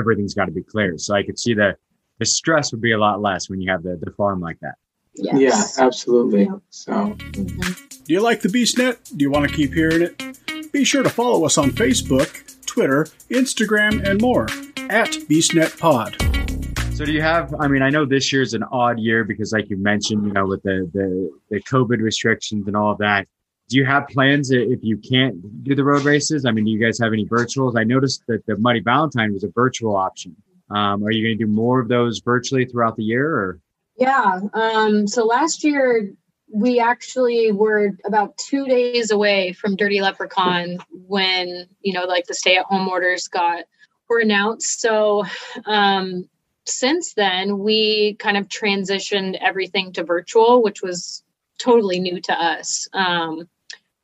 Everything's 0.00 0.34
got 0.34 0.46
to 0.46 0.52
be 0.52 0.62
clear. 0.62 0.96
So 0.98 1.14
I 1.14 1.22
could 1.22 1.38
see 1.38 1.54
the 1.54 1.76
the 2.18 2.24
stress 2.24 2.72
would 2.72 2.80
be 2.80 2.92
a 2.92 2.98
lot 2.98 3.20
less 3.20 3.50
when 3.50 3.60
you 3.60 3.70
have 3.70 3.82
the 3.82 3.98
the 4.02 4.10
farm 4.12 4.40
like 4.40 4.58
that. 4.60 4.74
Yeah, 5.18 5.62
absolutely. 5.78 6.44
Yeah. 6.44 6.58
So 6.70 6.92
Mhm. 6.92 8.04
Do 8.04 8.12
you 8.12 8.20
like 8.20 8.40
the 8.42 8.48
BeastNet? 8.48 9.16
Do 9.16 9.22
you 9.24 9.30
want 9.30 9.48
to 9.50 9.54
keep 9.54 9.74
hearing 9.74 10.02
it? 10.02 10.72
Be 10.72 10.84
sure 10.84 11.02
to 11.02 11.08
follow 11.10 11.44
us 11.44 11.58
on 11.58 11.70
Facebook, 11.70 12.45
Twitter, 12.76 13.04
Instagram, 13.30 14.06
and 14.06 14.20
more 14.20 14.44
at 14.90 15.08
BeastNetPod. 15.30 16.94
So 16.94 17.06
do 17.06 17.12
you 17.12 17.22
have? 17.22 17.54
I 17.58 17.68
mean, 17.68 17.80
I 17.80 17.88
know 17.88 18.04
this 18.04 18.30
year's 18.30 18.52
an 18.52 18.64
odd 18.64 19.00
year 19.00 19.24
because, 19.24 19.50
like 19.50 19.70
you 19.70 19.78
mentioned, 19.78 20.26
you 20.26 20.32
know, 20.34 20.44
with 20.44 20.62
the 20.62 20.90
the 20.92 21.30
the 21.48 21.62
COVID 21.62 22.02
restrictions 22.02 22.66
and 22.66 22.76
all 22.76 22.92
of 22.92 22.98
that. 22.98 23.26
Do 23.70 23.78
you 23.78 23.86
have 23.86 24.06
plans 24.08 24.50
if 24.50 24.80
you 24.82 24.98
can't 24.98 25.64
do 25.64 25.74
the 25.74 25.84
road 25.84 26.04
races? 26.04 26.44
I 26.44 26.50
mean, 26.50 26.66
do 26.66 26.70
you 26.70 26.78
guys 26.78 26.98
have 26.98 27.14
any 27.14 27.24
virtuals? 27.24 27.78
I 27.78 27.84
noticed 27.84 28.22
that 28.28 28.44
the 28.44 28.58
Muddy 28.58 28.80
Valentine 28.80 29.32
was 29.32 29.42
a 29.42 29.48
virtual 29.54 29.96
option. 29.96 30.36
Um, 30.70 31.02
are 31.02 31.10
you 31.10 31.26
going 31.26 31.38
to 31.38 31.46
do 31.46 31.50
more 31.50 31.80
of 31.80 31.88
those 31.88 32.20
virtually 32.22 32.66
throughout 32.66 32.96
the 32.96 33.04
year? 33.04 33.26
Or 33.26 33.58
Yeah. 33.96 34.40
Um, 34.52 35.06
so 35.06 35.24
last 35.24 35.64
year 35.64 36.10
we 36.52 36.80
actually 36.80 37.52
were 37.52 37.90
about 38.04 38.36
two 38.38 38.66
days 38.66 39.10
away 39.10 39.52
from 39.52 39.76
Dirty 39.76 40.00
Leprechaun 40.00 40.78
when, 40.90 41.66
you 41.80 41.92
know, 41.92 42.04
like 42.04 42.26
the 42.26 42.34
stay 42.34 42.56
at 42.56 42.66
home 42.66 42.88
orders 42.88 43.28
got 43.28 43.64
were 44.08 44.20
announced. 44.20 44.80
So 44.80 45.24
um 45.64 46.28
since 46.64 47.14
then 47.14 47.58
we 47.58 48.14
kind 48.18 48.36
of 48.36 48.48
transitioned 48.48 49.38
everything 49.40 49.92
to 49.92 50.04
virtual, 50.04 50.62
which 50.62 50.82
was 50.82 51.22
totally 51.58 51.98
new 51.98 52.20
to 52.20 52.32
us. 52.32 52.88
Um 52.92 53.48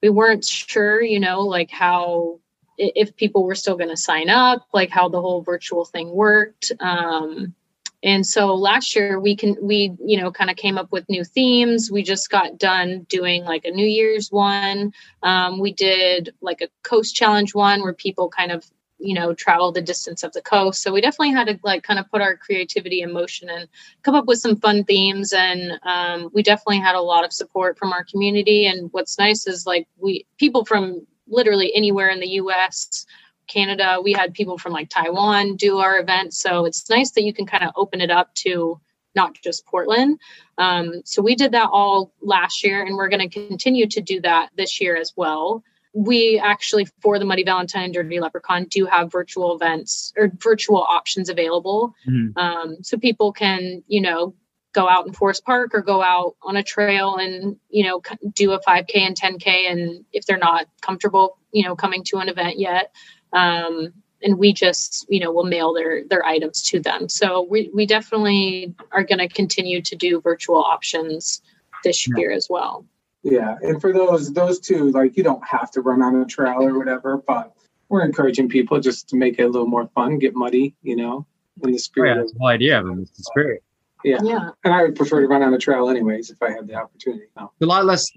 we 0.03 0.11
weren't 0.11 0.45
sure, 0.45 1.01
you 1.01 1.21
know, 1.21 1.43
like 1.43 1.71
how 1.71 2.41
if 2.77 3.15
people 3.17 3.45
were 3.45 3.55
still 3.55 3.77
going 3.77 3.91
to 3.91 3.97
sign 3.97 4.29
up, 4.29 4.67
like 4.73 4.91
how 4.91 5.09
the 5.09 5.21
whole 5.21 5.43
virtual 5.43 5.85
thing 5.85 6.11
worked. 6.11 6.73
Um, 6.81 7.55
and 8.02 8.26
so 8.26 8.54
last 8.54 8.97
year 8.97 9.21
we 9.21 9.37
can 9.37 9.56
we 9.61 9.94
you 10.04 10.21
know 10.21 10.30
kind 10.30 10.50
of 10.50 10.56
came 10.56 10.78
up 10.78 10.90
with 10.92 11.09
new 11.09 11.25
themes. 11.25 11.90
We 11.90 12.02
just 12.02 12.30
got 12.30 12.59
done 12.59 13.06
doing 13.09 13.44
like 13.44 13.64
a 13.64 13.71
New 13.71 13.87
Year's 13.87 14.30
one. 14.30 14.92
Um, 15.23 15.59
we 15.59 15.73
did 15.73 16.35
like 16.40 16.61
a 16.61 16.68
coast 16.82 17.14
challenge 17.14 17.54
one 17.54 17.82
where 17.82 17.94
people 17.94 18.28
kind 18.28 18.52
of 18.52 18.64
you 19.02 19.14
know 19.14 19.35
travel 19.35 19.73
the 19.73 19.82
distance 19.82 20.23
of 20.23 20.32
the 20.32 20.40
coast 20.40 20.80
so 20.80 20.92
we 20.92 21.00
definitely 21.00 21.32
had 21.32 21.49
to 21.49 21.59
like 21.64 21.82
kind 21.82 21.99
of 21.99 22.09
put 22.11 22.23
our 22.23 22.37
creativity 22.37 23.02
in 23.02 23.12
motion 23.12 23.50
and 23.50 23.68
come 24.02 24.14
up 24.14 24.26
with 24.26 24.38
some 24.38 24.56
fun 24.56 24.85
themes 24.85 25.32
and 25.32 25.73
um, 25.82 26.30
we 26.32 26.42
definitely 26.42 26.78
had 26.78 26.94
a 26.94 27.00
lot 27.00 27.25
of 27.25 27.32
support 27.32 27.76
from 27.76 27.92
our 27.92 28.04
community 28.04 28.66
and 28.66 28.90
what's 28.92 29.18
nice 29.18 29.47
is 29.47 29.66
like 29.66 29.88
we 29.99 30.25
people 30.38 30.64
from 30.64 31.04
literally 31.26 31.75
anywhere 31.75 32.11
in 32.11 32.21
the 32.21 32.28
us 32.28 33.06
canada. 33.52 34.00
We 34.02 34.12
had 34.12 34.35
people 34.35 34.59
from 34.59 34.73
like 34.73 34.88
taiwan 34.88 35.56
do 35.56 35.78
our 35.78 35.99
event 35.99 36.35
so 36.35 36.64
it's 36.64 36.88
nice 36.88 37.11
that 37.12 37.23
you 37.23 37.32
can 37.32 37.47
kind 37.47 37.64
of 37.64 37.73
open 37.76 38.00
it 38.00 38.11
up 38.11 38.35
to 38.37 38.80
not 39.14 39.35
just 39.42 39.66
portland. 39.66 40.18
Um, 40.59 41.02
so 41.04 41.23
we 41.23 41.35
did 41.35 41.52
that 41.52 41.68
all 41.71 42.12
last 42.23 42.64
year 42.64 42.82
and 42.82 42.97
we're 42.97 43.09
going 43.09 43.28
to 43.28 43.49
continue 43.49 43.87
to 43.88 44.00
do 44.00 44.21
that 44.23 44.50
this 44.56 44.80
year 44.80 44.97
as 44.97 45.12
well. 45.16 45.62
We 45.94 46.40
actually 46.42 46.87
for 47.02 47.18
the 47.18 47.26
muddy 47.26 47.44
valentine 47.44 47.85
and 47.85 47.94
dirty 47.94 48.21
leprechaun 48.21 48.64
do 48.64 48.87
have 48.87 49.12
virtual 49.12 49.54
events 49.54 50.12
or 50.16 50.32
virtual 50.38 50.82
options 50.82 51.28
available. 51.28 51.94
Mm-hmm. 52.09 52.38
um, 52.38 52.76
so 52.82 52.97
people 52.97 53.32
can 53.32 53.82
you 53.87 54.00
know 54.00 54.35
go 54.73 54.88
out 54.88 55.06
in 55.06 55.12
forest 55.12 55.44
park 55.44 55.75
or 55.75 55.82
go 55.82 56.02
out 56.02 56.37
on 56.42 56.56
a 56.56 56.62
trail 56.62 57.16
and 57.16 57.56
you 57.68 57.85
know 57.85 58.00
do 58.32 58.52
a 58.52 58.61
5k 58.61 58.97
and 58.97 59.16
10k 59.16 59.71
and 59.71 60.04
if 60.12 60.25
they're 60.25 60.38
not 60.38 60.66
comfortable 60.80 61.38
you 61.52 61.62
know 61.62 61.76
coming 61.76 62.02
to 62.04 62.18
an 62.18 62.28
event 62.28 62.59
yet 62.59 62.94
um, 63.33 63.93
and 64.23 64.39
we 64.39 64.53
just 64.53 65.07
you 65.09 65.21
know 65.21 65.33
will 65.33 65.45
mail 65.45 65.73
their 65.73 66.05
their 66.05 66.25
items 66.25 66.62
to 66.62 66.81
them 66.81 67.09
so 67.09 67.43
we, 67.43 67.71
we 67.75 67.87
definitely 67.87 68.75
are 68.93 69.05
going 69.05 69.19
to 69.19 69.29
continue 69.29 69.83
to 69.83 69.97
do 69.97 70.21
virtual 70.21 70.62
options 70.62 71.43
this 71.85 72.07
year 72.09 72.31
as 72.31 72.49
well 72.49 72.85
yeah, 73.23 73.57
and 73.62 73.81
for 73.81 73.93
those 73.93 74.33
those 74.33 74.59
two, 74.59 74.91
like 74.91 75.17
you 75.17 75.23
don't 75.23 75.47
have 75.47 75.71
to 75.73 75.81
run 75.81 76.03
on 76.03 76.17
a 76.17 76.25
trail 76.25 76.62
or 76.62 76.77
whatever, 76.77 77.19
but 77.19 77.53
we're 77.89 78.05
encouraging 78.05 78.49
people 78.49 78.81
just 78.81 79.09
to 79.11 79.17
make 79.17 79.39
it 79.39 79.43
a 79.43 79.49
little 79.49 79.67
more 79.67 79.89
fun, 79.95 80.19
get 80.19 80.35
muddy, 80.35 80.75
you 80.83 80.97
know, 80.97 81.27
in 81.62 81.71
the 81.71 81.79
spirit. 81.79 82.11
Oh, 82.11 82.15
yeah, 82.15 82.21
that's 82.21 82.33
the 82.33 82.39
whole 82.41 82.49
idea 82.49 82.81
of 82.81 82.87
them. 82.87 83.01
It's 83.01 83.11
the 83.12 83.23
spirit. 83.23 83.62
Yeah. 84.05 84.19
yeah, 84.25 84.49
and 84.65 84.75
I 84.75 84.83
would 84.83 84.97
prefer 84.97 85.21
to 85.21 85.29
run 85.29 85.45
on 85.45 85.55
a 85.55 85.59
trail 85.59 85.89
anyways 85.89 86.31
if 86.31 86.43
I 86.43 86.51
had 86.51 86.67
the 86.67 86.75
opportunity. 86.75 87.27
No. 87.37 87.53
a 87.61 87.67
lot 87.67 87.85
less 87.85 88.11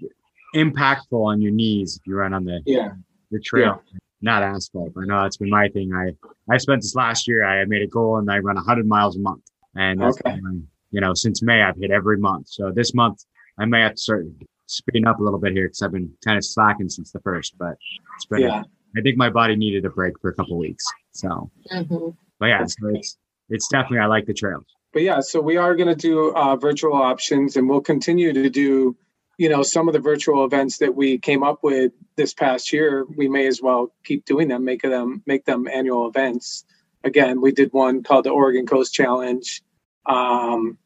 impactful 0.56 1.24
on 1.24 1.40
your 1.40 1.52
knees 1.52 1.96
if 1.96 2.06
you 2.06 2.16
run 2.16 2.32
on 2.32 2.44
the 2.44 2.60
yeah 2.66 2.90
the 3.30 3.38
trail, 3.38 3.80
yeah. 3.92 3.98
Not 4.20 4.42
asphalt. 4.42 4.92
I 4.96 5.04
know 5.06 5.22
that's 5.22 5.36
been 5.36 5.50
my 5.50 5.68
thing. 5.68 5.92
I 5.94 6.12
I 6.52 6.58
spent 6.58 6.82
this 6.82 6.94
last 6.94 7.28
year. 7.28 7.44
I 7.44 7.64
made 7.64 7.82
a 7.82 7.86
goal 7.86 8.18
and 8.18 8.30
I 8.30 8.38
run 8.38 8.56
100 8.56 8.86
miles 8.86 9.16
a 9.16 9.20
month, 9.20 9.44
and 9.74 10.00
that's 10.00 10.18
okay. 10.26 10.36
Been, 10.36 10.66
you 10.90 11.00
know 11.00 11.14
since 11.14 11.42
May 11.42 11.62
I've 11.62 11.76
hit 11.76 11.90
every 11.90 12.18
month. 12.18 12.48
So 12.48 12.72
this 12.74 12.94
month 12.94 13.24
I 13.58 13.64
may 13.64 13.80
have 13.80 13.94
to 13.94 14.00
start 14.00 14.26
speeding 14.66 15.06
up 15.06 15.20
a 15.20 15.22
little 15.22 15.38
bit 15.38 15.52
here 15.52 15.66
because 15.66 15.82
I've 15.82 15.92
been 15.92 16.12
kind 16.24 16.36
of 16.36 16.44
slacking 16.44 16.88
since 16.88 17.12
the 17.12 17.20
first, 17.20 17.56
but 17.58 17.76
it's 18.16 18.26
been, 18.26 18.42
yeah. 18.42 18.62
I 18.96 19.00
think 19.00 19.16
my 19.16 19.30
body 19.30 19.56
needed 19.56 19.84
a 19.84 19.90
break 19.90 20.18
for 20.20 20.30
a 20.30 20.34
couple 20.34 20.58
weeks. 20.58 20.84
So, 21.12 21.50
mm-hmm. 21.72 22.10
but 22.38 22.46
yeah, 22.46 22.64
so 22.64 22.88
it's, 22.88 23.18
it's 23.48 23.68
definitely, 23.68 24.00
I 24.00 24.06
like 24.06 24.26
the 24.26 24.34
trails. 24.34 24.64
But 24.92 25.02
yeah, 25.02 25.20
so 25.20 25.40
we 25.40 25.56
are 25.56 25.74
going 25.76 25.88
to 25.88 25.94
do 25.94 26.34
uh, 26.34 26.56
virtual 26.56 26.94
options 26.94 27.56
and 27.56 27.68
we'll 27.68 27.80
continue 27.80 28.32
to 28.32 28.50
do, 28.50 28.96
you 29.38 29.48
know, 29.48 29.62
some 29.62 29.88
of 29.88 29.92
the 29.92 30.00
virtual 30.00 30.44
events 30.44 30.78
that 30.78 30.94
we 30.94 31.18
came 31.18 31.42
up 31.42 31.62
with 31.62 31.92
this 32.16 32.32
past 32.32 32.72
year. 32.72 33.04
We 33.04 33.28
may 33.28 33.46
as 33.46 33.60
well 33.60 33.92
keep 34.04 34.24
doing 34.24 34.48
them, 34.48 34.64
make 34.64 34.82
them, 34.82 35.22
make 35.26 35.44
them 35.44 35.68
annual 35.68 36.08
events. 36.08 36.64
Again, 37.04 37.40
we 37.40 37.52
did 37.52 37.72
one 37.72 38.02
called 38.02 38.24
the 38.24 38.30
Oregon 38.30 38.66
Coast 38.66 38.94
Challenge. 38.94 39.62
Um, 40.06 40.78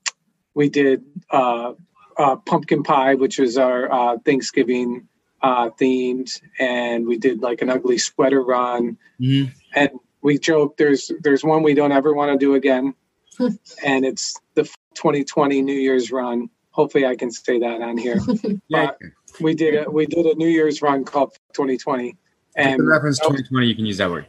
we 0.54 0.68
did 0.68 1.04
uh, 1.30 1.74
uh, 2.18 2.36
pumpkin 2.36 2.82
pie, 2.82 3.14
which 3.14 3.38
was 3.38 3.56
our 3.56 3.90
uh, 3.90 4.18
Thanksgiving 4.18 5.08
uh, 5.42 5.70
themed, 5.70 6.40
and 6.58 7.06
we 7.06 7.16
did 7.16 7.40
like 7.40 7.62
an 7.62 7.70
ugly 7.70 7.98
sweater 7.98 8.42
run. 8.42 8.98
Mm-hmm. 9.20 9.52
And 9.74 9.90
we 10.22 10.38
joke 10.38 10.76
there's 10.76 11.10
there's 11.20 11.44
one 11.44 11.62
we 11.62 11.74
don't 11.74 11.92
ever 11.92 12.12
want 12.12 12.32
to 12.32 12.38
do 12.38 12.54
again, 12.54 12.94
and 13.38 14.04
it's 14.04 14.38
the 14.54 14.64
2020 14.94 15.62
New 15.62 15.72
Year's 15.72 16.10
run. 16.10 16.50
Hopefully, 16.70 17.06
I 17.06 17.16
can 17.16 17.30
say 17.30 17.58
that 17.58 17.80
on 17.80 17.98
here. 17.98 18.20
yeah. 18.68 18.86
But 18.86 18.98
we 19.40 19.54
did 19.54 19.86
a 19.86 19.90
we 19.90 20.06
did 20.06 20.26
a 20.26 20.34
New 20.34 20.48
Year's 20.48 20.82
run 20.82 21.04
called 21.04 21.32
2020, 21.54 22.16
and 22.56 22.86
reference 22.86 23.18
2020, 23.18 23.66
you 23.66 23.74
can 23.74 23.86
use 23.86 23.98
that 23.98 24.10
word. 24.10 24.26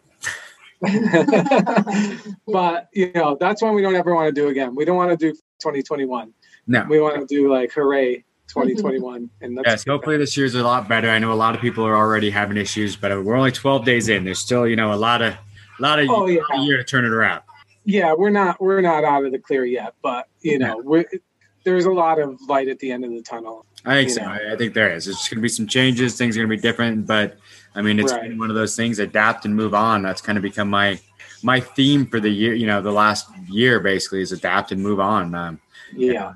but 2.48 2.90
you 2.92 3.12
know 3.14 3.38
that's 3.40 3.62
one 3.62 3.76
we 3.76 3.84
don't 3.84 3.96
ever 3.96 4.16
want 4.16 4.34
to 4.34 4.42
do 4.42 4.48
again. 4.48 4.76
We 4.76 4.84
don't 4.86 4.98
want 4.98 5.12
to 5.12 5.18
do 5.18 5.32
2021. 5.60 6.34
No, 6.68 6.86
we 6.90 7.00
want 7.00 7.20
to 7.20 7.26
do 7.26 7.52
like 7.52 7.72
hooray 7.72 8.24
2021. 8.52 9.30
And 9.42 9.58
that's 9.58 9.68
yes, 9.68 9.86
hopefully 9.88 10.18
this 10.18 10.36
year's 10.36 10.56
a 10.56 10.64
lot 10.64 10.88
better. 10.88 11.10
I 11.10 11.20
know 11.20 11.32
a 11.32 11.36
lot 11.36 11.56
of 11.56 11.62
people 11.62 11.86
are 11.86 11.96
already 11.96 12.30
having 12.30 12.58
issues, 12.58 12.96
but 12.96 13.12
we're 13.24 13.36
only 13.36 13.52
12 13.52 13.86
days 13.86 14.10
in. 14.10 14.26
There's 14.26 14.40
still, 14.40 14.68
you 14.68 14.76
know, 14.76 14.94
a 14.94 14.96
lot 14.96 15.22
of, 15.22 15.34
a 15.34 15.82
lot 15.82 16.00
of 16.00 16.10
oh, 16.10 16.28
yeah. 16.28 16.42
year 16.60 16.78
to 16.78 16.84
turn 16.84 17.06
it 17.06 17.12
around. 17.12 17.42
Yeah, 17.86 18.14
we're 18.14 18.30
not, 18.30 18.62
we're 18.62 18.82
not 18.82 19.04
out 19.04 19.26
of 19.26 19.32
the 19.32 19.40
clear 19.40 19.66
yet, 19.66 19.96
but 20.04 20.28
you 20.42 20.60
know, 20.60 20.78
yeah. 20.78 20.84
we're, 20.84 21.06
there's 21.64 21.86
a 21.86 21.92
lot 21.92 22.20
of 22.20 22.40
light 22.48 22.68
at 22.68 22.80
the 22.80 22.92
end 22.92 23.06
of 23.06 23.12
the 23.12 23.22
tunnel. 23.22 23.66
I 23.86 23.96
think 23.96 24.12
so. 24.12 24.22
I, 24.22 24.54
I, 24.54 24.56
think 24.56 24.74
there 24.74 24.92
is. 24.92 25.08
It's 25.08 25.28
going 25.28 25.38
to 25.38 25.42
be 25.42 25.50
some 25.50 25.68
changes. 25.68 26.18
Things 26.18 26.38
are 26.38 26.42
going 26.42 26.50
to 26.50 26.56
be 26.56 26.62
different, 26.62 27.08
but 27.08 27.38
I 27.74 27.82
mean, 27.82 28.00
it's 28.00 28.12
right. 28.12 28.38
one 28.38 28.50
of 28.50 28.56
those 28.56 28.76
things. 28.76 29.00
Adapt 29.00 29.46
and 29.46 29.56
move 29.56 29.74
on. 29.74 30.04
That's 30.04 30.22
kind 30.22 30.38
of 30.38 30.42
become 30.44 30.70
my 30.70 31.00
my 31.44 31.60
theme 31.60 32.06
for 32.06 32.20
the 32.20 32.30
year. 32.30 32.54
You 32.54 32.68
know, 32.68 32.82
the 32.82 32.92
last 32.92 33.28
year 33.48 33.80
basically 33.80 34.22
is 34.22 34.32
adapt 34.32 34.72
and 34.72 34.82
move 34.82 35.00
on. 35.00 35.34
Um, 35.34 35.60
yeah. 35.96 36.34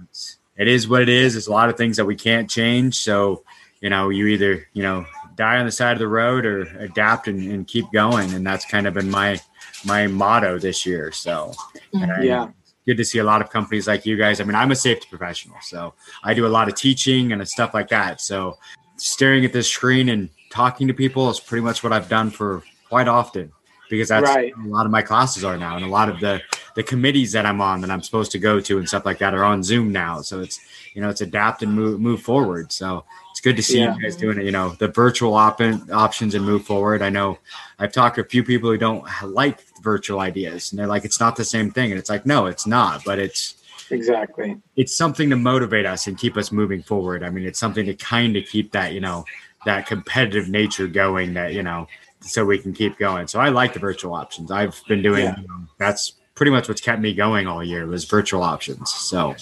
it 0.58 0.68
is 0.68 0.88
what 0.88 1.02
it 1.02 1.10
is. 1.10 1.34
There's 1.34 1.48
a 1.48 1.52
lot 1.52 1.70
of 1.70 1.78
things 1.78 1.98
that 1.98 2.06
we 2.06 2.16
can't 2.16 2.50
change. 2.50 2.96
So, 2.96 3.44
you 3.82 3.90
know, 3.90 4.10
you 4.10 4.28
either, 4.28 4.68
you 4.74 4.84
know, 4.84 5.06
die 5.36 5.58
on 5.58 5.66
the 5.66 5.72
side 5.72 5.94
of 5.94 6.00
the 6.00 6.08
road 6.08 6.46
or 6.46 6.62
adapt 6.80 7.28
and, 7.28 7.40
and 7.52 7.68
keep 7.68 7.92
going. 7.92 8.34
And 8.34 8.46
that's 8.46 8.66
kind 8.66 8.88
of 8.88 8.94
been 8.94 9.10
my, 9.10 9.40
my 9.86 10.08
motto 10.08 10.60
this 10.60 10.86
year. 10.86 11.12
So, 11.12 11.54
mm-hmm. 11.94 12.24
yeah. 12.24 12.50
Good 12.86 12.98
to 12.98 13.06
see 13.06 13.19
a 13.19 13.24
lot 13.24 13.41
of 13.41 13.50
companies 13.50 13.88
like 13.88 14.06
you 14.06 14.15
guys. 14.17 14.39
I 14.39 14.43
mean, 14.43 14.56
I'm 14.56 14.71
a 14.71 14.76
safety 14.76 15.08
professional, 15.10 15.58
so 15.62 15.93
I 16.24 16.34
do 16.34 16.45
a 16.45 16.50
lot 16.50 16.67
of 16.67 16.76
teaching 16.76 17.32
and 17.32 17.48
stuff 17.48 17.74
like 17.74 17.88
that. 17.89 18.21
So, 18.21 18.58
staring 18.98 19.43
at 19.43 19.54
this 19.54 19.67
screen 19.67 20.10
and 20.10 20.30
talking 20.52 20.88
to 20.88 20.93
people 20.93 21.30
is 21.30 21.39
pretty 21.39 21.63
much 21.63 21.84
what 21.84 21.91
I've 21.91 22.08
done 22.08 22.30
for 22.30 22.63
quite 22.88 23.08
often 23.08 23.52
because 23.89 24.10
that's 24.10 24.28
right. 24.28 24.54
a 24.54 24.67
lot 24.67 24.86
of 24.86 24.91
my 24.91 25.02
classes 25.02 25.43
are 25.43 25.58
now, 25.58 25.76
and 25.76 25.86
a 25.86 25.89
lot 25.89 26.10
of 26.10 26.19
the 26.19 26.41
the 26.76 26.84
committees 26.84 27.32
that 27.32 27.45
I'm 27.45 27.62
on 27.62 27.82
that 27.82 27.89
I'm 27.89 28.02
supposed 28.02 28.32
to 28.34 28.39
go 28.39 28.60
to 28.60 28.78
and 28.78 28.88
stuff 28.88 29.06
like 29.06 29.17
that 29.19 29.34
are 29.34 29.43
on 29.43 29.63
Zoom 29.63 29.91
now. 29.91 30.21
So 30.21 30.41
it's 30.41 30.60
you 30.93 31.02
know 31.02 31.10
it's 31.10 31.21
adapt 31.21 31.63
and 31.63 31.74
move 31.74 32.00
move 32.00 32.21
forward. 32.21 32.71
So 32.71 33.06
good 33.46 33.56
to 33.56 33.62
see 33.62 33.78
yeah. 33.78 33.96
you 33.96 34.02
guys 34.02 34.16
doing 34.16 34.40
it. 34.40 34.44
You 34.44 34.52
know 34.52 34.70
the 34.80 34.88
virtual 34.88 35.36
op- 35.36 35.62
options 35.94 36.34
and 36.34 36.44
move 36.44 36.66
forward. 36.66 37.04
I 37.04 37.10
know 37.10 37.38
I've 37.78 37.94
talked 37.94 38.16
to 38.16 38.22
a 38.22 38.26
few 38.26 38.44
people 38.44 38.72
who 38.72 38.78
don't 38.78 39.06
like 39.24 39.64
virtual 39.84 40.20
ideas, 40.20 40.72
and 40.72 40.80
they're 40.80 40.88
like 40.88 41.06
it's 41.06 41.20
not 41.20 41.36
the 41.36 41.46
same 41.46 41.70
thing, 41.70 41.92
and 41.92 42.00
it's 42.00 42.10
like 42.10 42.26
no, 42.26 42.48
it's 42.48 42.66
not, 42.66 43.04
but 43.06 43.20
it's 43.20 43.62
exactly 43.92 44.58
it's 44.76 44.96
something 44.96 45.30
to 45.30 45.36
motivate 45.36 45.86
us 45.86 46.08
and 46.08 46.18
keep 46.18 46.38
us 46.38 46.52
moving 46.52 46.82
forward. 46.82 47.24
I 47.24 47.30
mean, 47.30 47.46
it's 47.46 47.60
something 47.60 47.86
to 47.86 47.94
kind 47.94 48.36
of 48.36 48.46
keep 48.46 48.72
that 48.72 48.94
you 48.94 49.00
know 49.00 49.26
that 49.66 49.86
competitive 49.86 50.50
nature 50.50 50.88
going. 50.88 51.36
That 51.36 51.54
you 51.54 51.62
know 51.62 51.88
so 52.22 52.44
we 52.44 52.58
can 52.58 52.74
keep 52.74 52.98
going. 52.98 53.28
So 53.28 53.40
I 53.40 53.50
like 53.50 53.74
the 53.74 53.80
virtual 53.80 54.16
options. 54.16 54.50
I've 54.50 54.82
been 54.88 55.04
doing 55.04 55.26
yeah. 55.26 55.40
you 55.40 55.48
know, 55.48 55.68
that's 55.78 56.14
pretty 56.34 56.52
much 56.52 56.68
what's 56.68 56.82
kept 56.82 57.00
me 57.00 57.14
going 57.14 57.46
all 57.46 57.64
year 57.64 57.86
was 57.86 58.06
virtual 58.06 58.42
options. 58.42 58.92
So, 58.92 59.36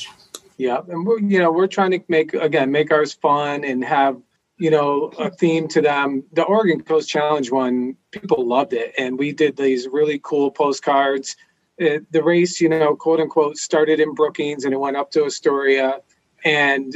yeah, 0.63 0.79
and 0.87 1.05
we're 1.05 1.19
you 1.19 1.39
know 1.39 1.51
we're 1.51 1.67
trying 1.67 1.91
to 1.91 1.99
make 2.07 2.33
again 2.33 2.71
make 2.71 2.89
ours 2.89 3.13
fun 3.13 3.65
and 3.65 3.83
have 3.83 4.17
you 4.57 4.71
know 4.71 5.11
a 5.19 5.29
theme 5.29 5.67
to 5.67 5.81
them. 5.81 6.23
The 6.31 6.43
Oregon 6.43 6.81
Coast 6.81 7.09
Challenge 7.09 7.51
one, 7.51 7.97
people 8.11 8.47
loved 8.47 8.71
it, 8.71 8.93
and 8.97 9.19
we 9.19 9.33
did 9.33 9.57
these 9.57 9.89
really 9.89 10.21
cool 10.23 10.51
postcards. 10.51 11.35
It, 11.77 12.09
the 12.13 12.23
race, 12.23 12.61
you 12.61 12.69
know, 12.69 12.95
quote 12.95 13.19
unquote, 13.19 13.57
started 13.57 13.99
in 13.99 14.13
Brookings 14.13 14.63
and 14.63 14.73
it 14.73 14.79
went 14.79 14.95
up 14.95 15.11
to 15.11 15.25
Astoria, 15.25 15.99
and 16.45 16.95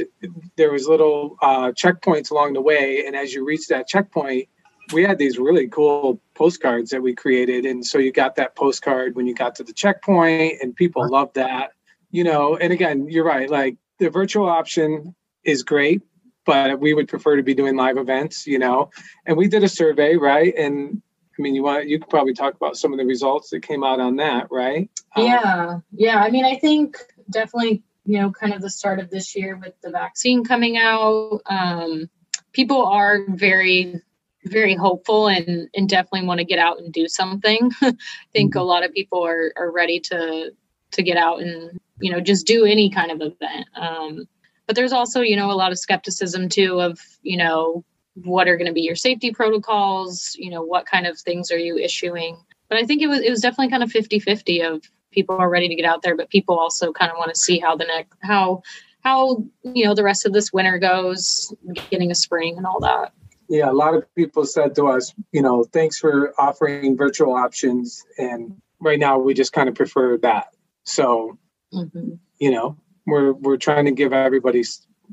there 0.56 0.72
was 0.72 0.88
little 0.88 1.36
uh, 1.42 1.72
checkpoints 1.72 2.30
along 2.30 2.54
the 2.54 2.62
way. 2.62 3.04
And 3.06 3.14
as 3.14 3.34
you 3.34 3.44
reach 3.44 3.66
that 3.68 3.86
checkpoint, 3.86 4.48
we 4.94 5.02
had 5.02 5.18
these 5.18 5.38
really 5.38 5.68
cool 5.68 6.22
postcards 6.34 6.88
that 6.90 7.02
we 7.02 7.14
created 7.14 7.66
and 7.66 7.84
so 7.84 7.98
you 7.98 8.10
got 8.10 8.36
that 8.36 8.56
postcard 8.56 9.14
when 9.16 9.26
you 9.26 9.34
got 9.34 9.54
to 9.54 9.62
the 9.62 9.72
checkpoint 9.74 10.54
and 10.62 10.74
people 10.74 11.06
loved 11.10 11.34
that 11.34 11.72
you 12.10 12.24
know 12.24 12.56
and 12.56 12.72
again 12.72 13.06
you're 13.08 13.24
right 13.24 13.50
like 13.50 13.76
the 13.98 14.10
virtual 14.10 14.48
option 14.48 15.14
is 15.44 15.62
great 15.62 16.02
but 16.44 16.80
we 16.80 16.94
would 16.94 17.08
prefer 17.08 17.36
to 17.36 17.42
be 17.42 17.54
doing 17.54 17.76
live 17.76 17.98
events 17.98 18.46
you 18.46 18.58
know 18.58 18.90
and 19.26 19.36
we 19.36 19.48
did 19.48 19.62
a 19.62 19.68
survey 19.68 20.16
right 20.16 20.54
and 20.56 21.00
i 21.38 21.42
mean 21.42 21.54
you 21.54 21.62
want 21.62 21.88
you 21.88 21.98
could 21.98 22.10
probably 22.10 22.34
talk 22.34 22.54
about 22.54 22.76
some 22.76 22.92
of 22.92 22.98
the 22.98 23.04
results 23.04 23.50
that 23.50 23.60
came 23.60 23.84
out 23.84 24.00
on 24.00 24.16
that 24.16 24.46
right 24.50 24.90
yeah 25.16 25.66
um, 25.68 25.84
yeah 25.92 26.22
i 26.22 26.30
mean 26.30 26.44
i 26.44 26.56
think 26.56 26.96
definitely 27.30 27.82
you 28.04 28.18
know 28.18 28.30
kind 28.30 28.54
of 28.54 28.62
the 28.62 28.70
start 28.70 28.98
of 28.98 29.10
this 29.10 29.36
year 29.36 29.56
with 29.56 29.74
the 29.82 29.90
vaccine 29.90 30.44
coming 30.44 30.76
out 30.76 31.40
um, 31.46 32.08
people 32.52 32.84
are 32.86 33.20
very 33.28 34.00
very 34.44 34.74
hopeful 34.74 35.28
and 35.28 35.68
and 35.74 35.88
definitely 35.88 36.26
want 36.26 36.38
to 36.38 36.44
get 36.44 36.58
out 36.58 36.78
and 36.78 36.92
do 36.92 37.08
something. 37.08 37.70
I 37.82 37.94
think 38.32 38.52
mm-hmm. 38.52 38.60
a 38.60 38.64
lot 38.64 38.84
of 38.84 38.92
people 38.92 39.24
are 39.24 39.52
are 39.56 39.70
ready 39.70 40.00
to 40.00 40.52
to 40.92 41.02
get 41.02 41.16
out 41.16 41.40
and 41.40 41.78
you 42.00 42.10
know 42.10 42.20
just 42.20 42.46
do 42.46 42.64
any 42.64 42.90
kind 42.90 43.10
of 43.10 43.20
event. 43.20 43.66
Um, 43.74 44.28
but 44.66 44.76
there's 44.76 44.92
also 44.92 45.20
you 45.20 45.36
know 45.36 45.50
a 45.50 45.52
lot 45.52 45.72
of 45.72 45.78
skepticism 45.78 46.48
too 46.48 46.80
of 46.80 47.00
you 47.22 47.36
know 47.36 47.84
what 48.14 48.48
are 48.48 48.56
going 48.56 48.66
to 48.66 48.72
be 48.72 48.82
your 48.82 48.96
safety 48.96 49.32
protocols. 49.32 50.34
You 50.38 50.50
know 50.50 50.62
what 50.62 50.86
kind 50.86 51.06
of 51.06 51.18
things 51.18 51.50
are 51.50 51.58
you 51.58 51.76
issuing. 51.78 52.36
but 52.68 52.78
I 52.78 52.84
think 52.84 53.02
it 53.02 53.08
was 53.08 53.20
it 53.20 53.30
was 53.30 53.40
definitely 53.40 53.70
kind 53.70 53.82
of 53.82 53.90
50-50 53.90 54.74
of 54.74 54.82
people 55.10 55.36
are 55.36 55.48
ready 55.48 55.68
to 55.68 55.74
get 55.74 55.84
out 55.84 56.02
there, 56.02 56.16
but 56.16 56.30
people 56.30 56.58
also 56.58 56.92
kind 56.92 57.10
of 57.10 57.16
want 57.16 57.30
to 57.34 57.40
see 57.40 57.58
how 57.58 57.76
the 57.76 57.84
next 57.84 58.16
how 58.22 58.62
how 59.00 59.44
you 59.62 59.84
know 59.84 59.94
the 59.94 60.04
rest 60.04 60.26
of 60.26 60.32
this 60.32 60.52
winter 60.52 60.78
goes, 60.78 61.52
getting 61.90 62.10
a 62.10 62.14
spring 62.14 62.56
and 62.56 62.66
all 62.66 62.80
that. 62.80 63.12
Yeah, 63.48 63.70
a 63.70 63.72
lot 63.72 63.94
of 63.94 64.04
people 64.14 64.44
said 64.44 64.74
to 64.74 64.88
us, 64.88 65.14
you 65.32 65.40
know, 65.40 65.64
thanks 65.64 65.98
for 65.98 66.34
offering 66.38 66.96
virtual 66.96 67.34
options, 67.34 68.04
and 68.18 68.60
right 68.80 68.98
now 68.98 69.18
we 69.18 69.32
just 69.32 69.52
kind 69.52 69.68
of 69.68 69.74
prefer 69.74 70.18
that. 70.18 70.48
So, 70.84 71.38
mm-hmm. 71.72 72.14
you 72.38 72.50
know, 72.50 72.76
we're 73.06 73.32
we're 73.32 73.56
trying 73.56 73.84
to 73.86 73.92
give 73.92 74.12
everybody 74.12 74.62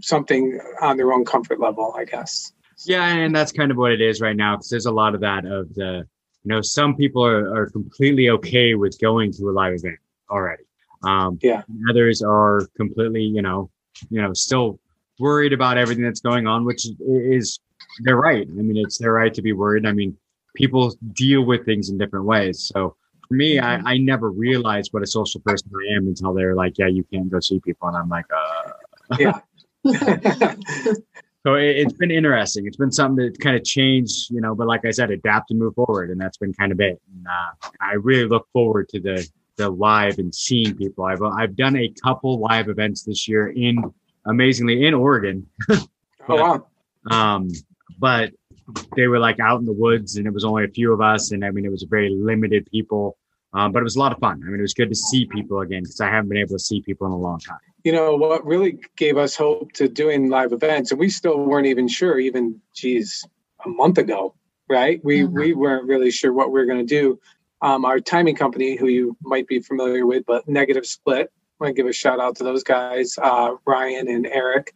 something 0.02 0.60
on 0.82 0.98
their 0.98 1.14
own 1.14 1.26
comfort 1.26 1.60
level, 1.60 1.94
I 1.98 2.06
guess. 2.06 2.52
Yeah, 2.86 3.08
and 3.08 3.36
that's 3.36 3.52
kind 3.52 3.72
of 3.72 3.78
what 3.78 3.92
it 3.92 4.02
is 4.02 4.20
right 4.20 4.36
now 4.36 4.56
because 4.56 4.70
there's 4.70 4.86
a 4.86 4.92
lot 4.92 5.16
of 5.16 5.22
that 5.22 5.46
of 5.46 5.74
the 5.76 6.06
you 6.44 6.50
know 6.50 6.62
some 6.62 6.96
people 6.96 7.26
are, 7.26 7.56
are 7.56 7.70
completely 7.70 8.30
okay 8.30 8.76
with 8.76 9.00
going 9.00 9.32
to 9.34 9.50
a 9.50 9.52
live 9.52 9.74
event 9.74 9.98
already. 10.30 10.64
Um 11.04 11.40
yeah. 11.42 11.64
others 11.90 12.22
are 12.22 12.68
completely 12.76 13.24
you 13.24 13.42
know 13.42 13.70
you 14.10 14.22
know 14.22 14.34
still 14.34 14.80
worried 15.20 15.54
about 15.54 15.78
everything 15.78 16.04
that's 16.04 16.20
going 16.20 16.48
on 16.48 16.66
which 16.66 16.88
is 17.00 17.60
they're 18.04 18.18
right. 18.18 18.48
I 18.48 18.62
mean 18.62 18.78
it's 18.78 18.98
their 18.98 19.14
right 19.14 19.34
to 19.34 19.42
be 19.42 19.54
worried. 19.54 19.86
I 19.86 19.94
mean 19.94 20.18
people 20.56 20.96
deal 21.14 21.44
with 21.44 21.66
things 21.66 21.90
in 21.90 21.98
different 21.98 22.26
ways. 22.26 22.72
So 22.74 22.96
for 23.28 23.34
me 23.34 23.60
I, 23.60 23.78
mm-hmm. 23.78 23.88
I 23.88 23.98
never 23.98 24.32
realized 24.32 24.94
what 24.94 25.04
a 25.04 25.08
social 25.08 25.42
person 25.42 25.70
i 25.74 25.96
am 25.96 26.08
until 26.08 26.34
they're 26.34 26.56
like 26.56 26.78
yeah 26.78 26.88
you 26.88 27.04
can't 27.12 27.30
go 27.30 27.40
see 27.40 27.60
people 27.60 27.88
and 27.88 27.98
i'm 27.98 28.10
like 28.10 28.26
uh 28.36 28.72
yeah 29.20 29.40
so 31.46 31.54
it, 31.54 31.84
has 31.84 31.94
been 31.94 32.10
interesting. 32.10 32.66
It's 32.66 32.78
been 32.78 32.92
something 32.92 33.24
that 33.24 33.40
kind 33.40 33.56
of 33.56 33.64
changed, 33.64 34.32
you 34.32 34.42
know, 34.42 34.56
but 34.56 34.66
like 34.66 34.84
I 34.84 34.90
said, 34.90 35.12
adapt 35.12 35.52
and 35.52 35.60
move 35.60 35.76
forward. 35.76 36.10
And 36.10 36.20
that's 36.20 36.38
been 36.38 36.54
kind 36.54 36.72
of 36.72 36.80
it. 36.80 37.00
And, 37.14 37.28
uh, 37.28 37.70
I 37.80 37.94
really 37.94 38.28
look 38.28 38.48
forward 38.52 38.90
to 38.90 39.00
the, 39.00 39.30
the 39.58 39.70
live 39.70 40.18
and 40.18 40.34
seeing 40.34 40.76
people. 40.76 41.06
I've, 41.06 41.22
I've 41.22 41.56
done 41.56 41.76
a 41.76 41.94
couple 42.04 42.40
live 42.40 42.68
events 42.68 43.04
this 43.04 43.28
year 43.28 43.50
in 43.50 43.78
amazingly 44.26 44.88
in 44.88 44.96
Oregon. 44.96 45.46
but, 45.68 45.88
oh, 46.30 46.36
wow. 46.36 46.68
Um, 47.12 47.52
but 48.00 48.32
they 48.96 49.08
were 49.08 49.20
like 49.20 49.40
out 49.40 49.60
in 49.60 49.66
the 49.66 49.74
woods 49.74 50.18
and 50.18 50.26
it 50.26 50.34
was 50.34 50.44
only 50.44 50.66
a 50.66 50.70
few 50.70 50.92
of 50.94 51.02
us. 51.02 51.32
And 51.32 51.46
I 51.46 51.52
mean, 51.52 51.66
it 51.66 51.72
was 51.72 51.84
very 51.84 52.10
limited 52.10 52.68
people. 52.72 53.18
Um, 53.54 53.72
but 53.72 53.80
it 53.80 53.84
was 53.84 53.96
a 53.96 54.00
lot 54.00 54.12
of 54.12 54.20
fun. 54.20 54.42
I 54.44 54.50
mean, 54.50 54.60
it 54.60 54.64
was 54.64 54.74
good 54.74 54.90
to 54.90 54.96
see 54.96 55.26
people 55.28 55.62
again 55.62 55.84
because 55.84 56.02
I 56.02 56.10
haven't 56.10 56.28
been 56.28 56.40
able 56.40 56.56
to 56.56 56.60
see 56.60 56.82
people 56.82 57.08
in 57.08 57.14
a 57.14 57.18
long 57.18 57.40
time 57.40 57.60
you 57.86 57.92
know 57.92 58.16
what 58.16 58.46
really 58.46 58.80
gave 58.98 59.16
us 59.16 59.36
hope 59.36 59.72
to 59.74 59.88
doing 59.88 60.28
live 60.30 60.52
events 60.52 60.92
and 60.92 61.00
we 61.00 61.08
still 61.08 61.38
weren't 61.38 61.68
even 61.68 61.88
sure 61.88 62.20
even 62.20 62.60
geez 62.74 63.26
a 63.64 63.70
month 63.70 63.98
ago 63.98 64.36
right 64.68 65.00
we 65.06 65.22
mm-hmm. 65.22 65.40
we 65.40 65.54
weren't 65.54 65.88
really 65.88 66.12
sure 66.12 66.34
what 66.34 66.52
we 66.52 66.60
were 66.60 66.66
going 66.66 66.86
to 66.86 67.02
do 67.02 67.18
um, 67.62 67.86
our 67.86 68.00
timing 68.00 68.36
company 68.36 68.76
who 68.76 68.88
you 68.88 69.16
might 69.22 69.48
be 69.48 69.60
familiar 69.60 70.06
with 70.06 70.26
but 70.26 70.48
negative 70.50 70.86
split 70.86 71.32
i 71.32 71.64
want 71.64 71.76
to 71.76 71.82
give 71.82 71.88
a 71.88 71.94
shout 71.94 72.20
out 72.20 72.36
to 72.36 72.44
those 72.44 72.64
guys 72.64 73.18
uh, 73.22 73.52
ryan 73.66 74.10
and 74.10 74.26
eric 74.26 74.74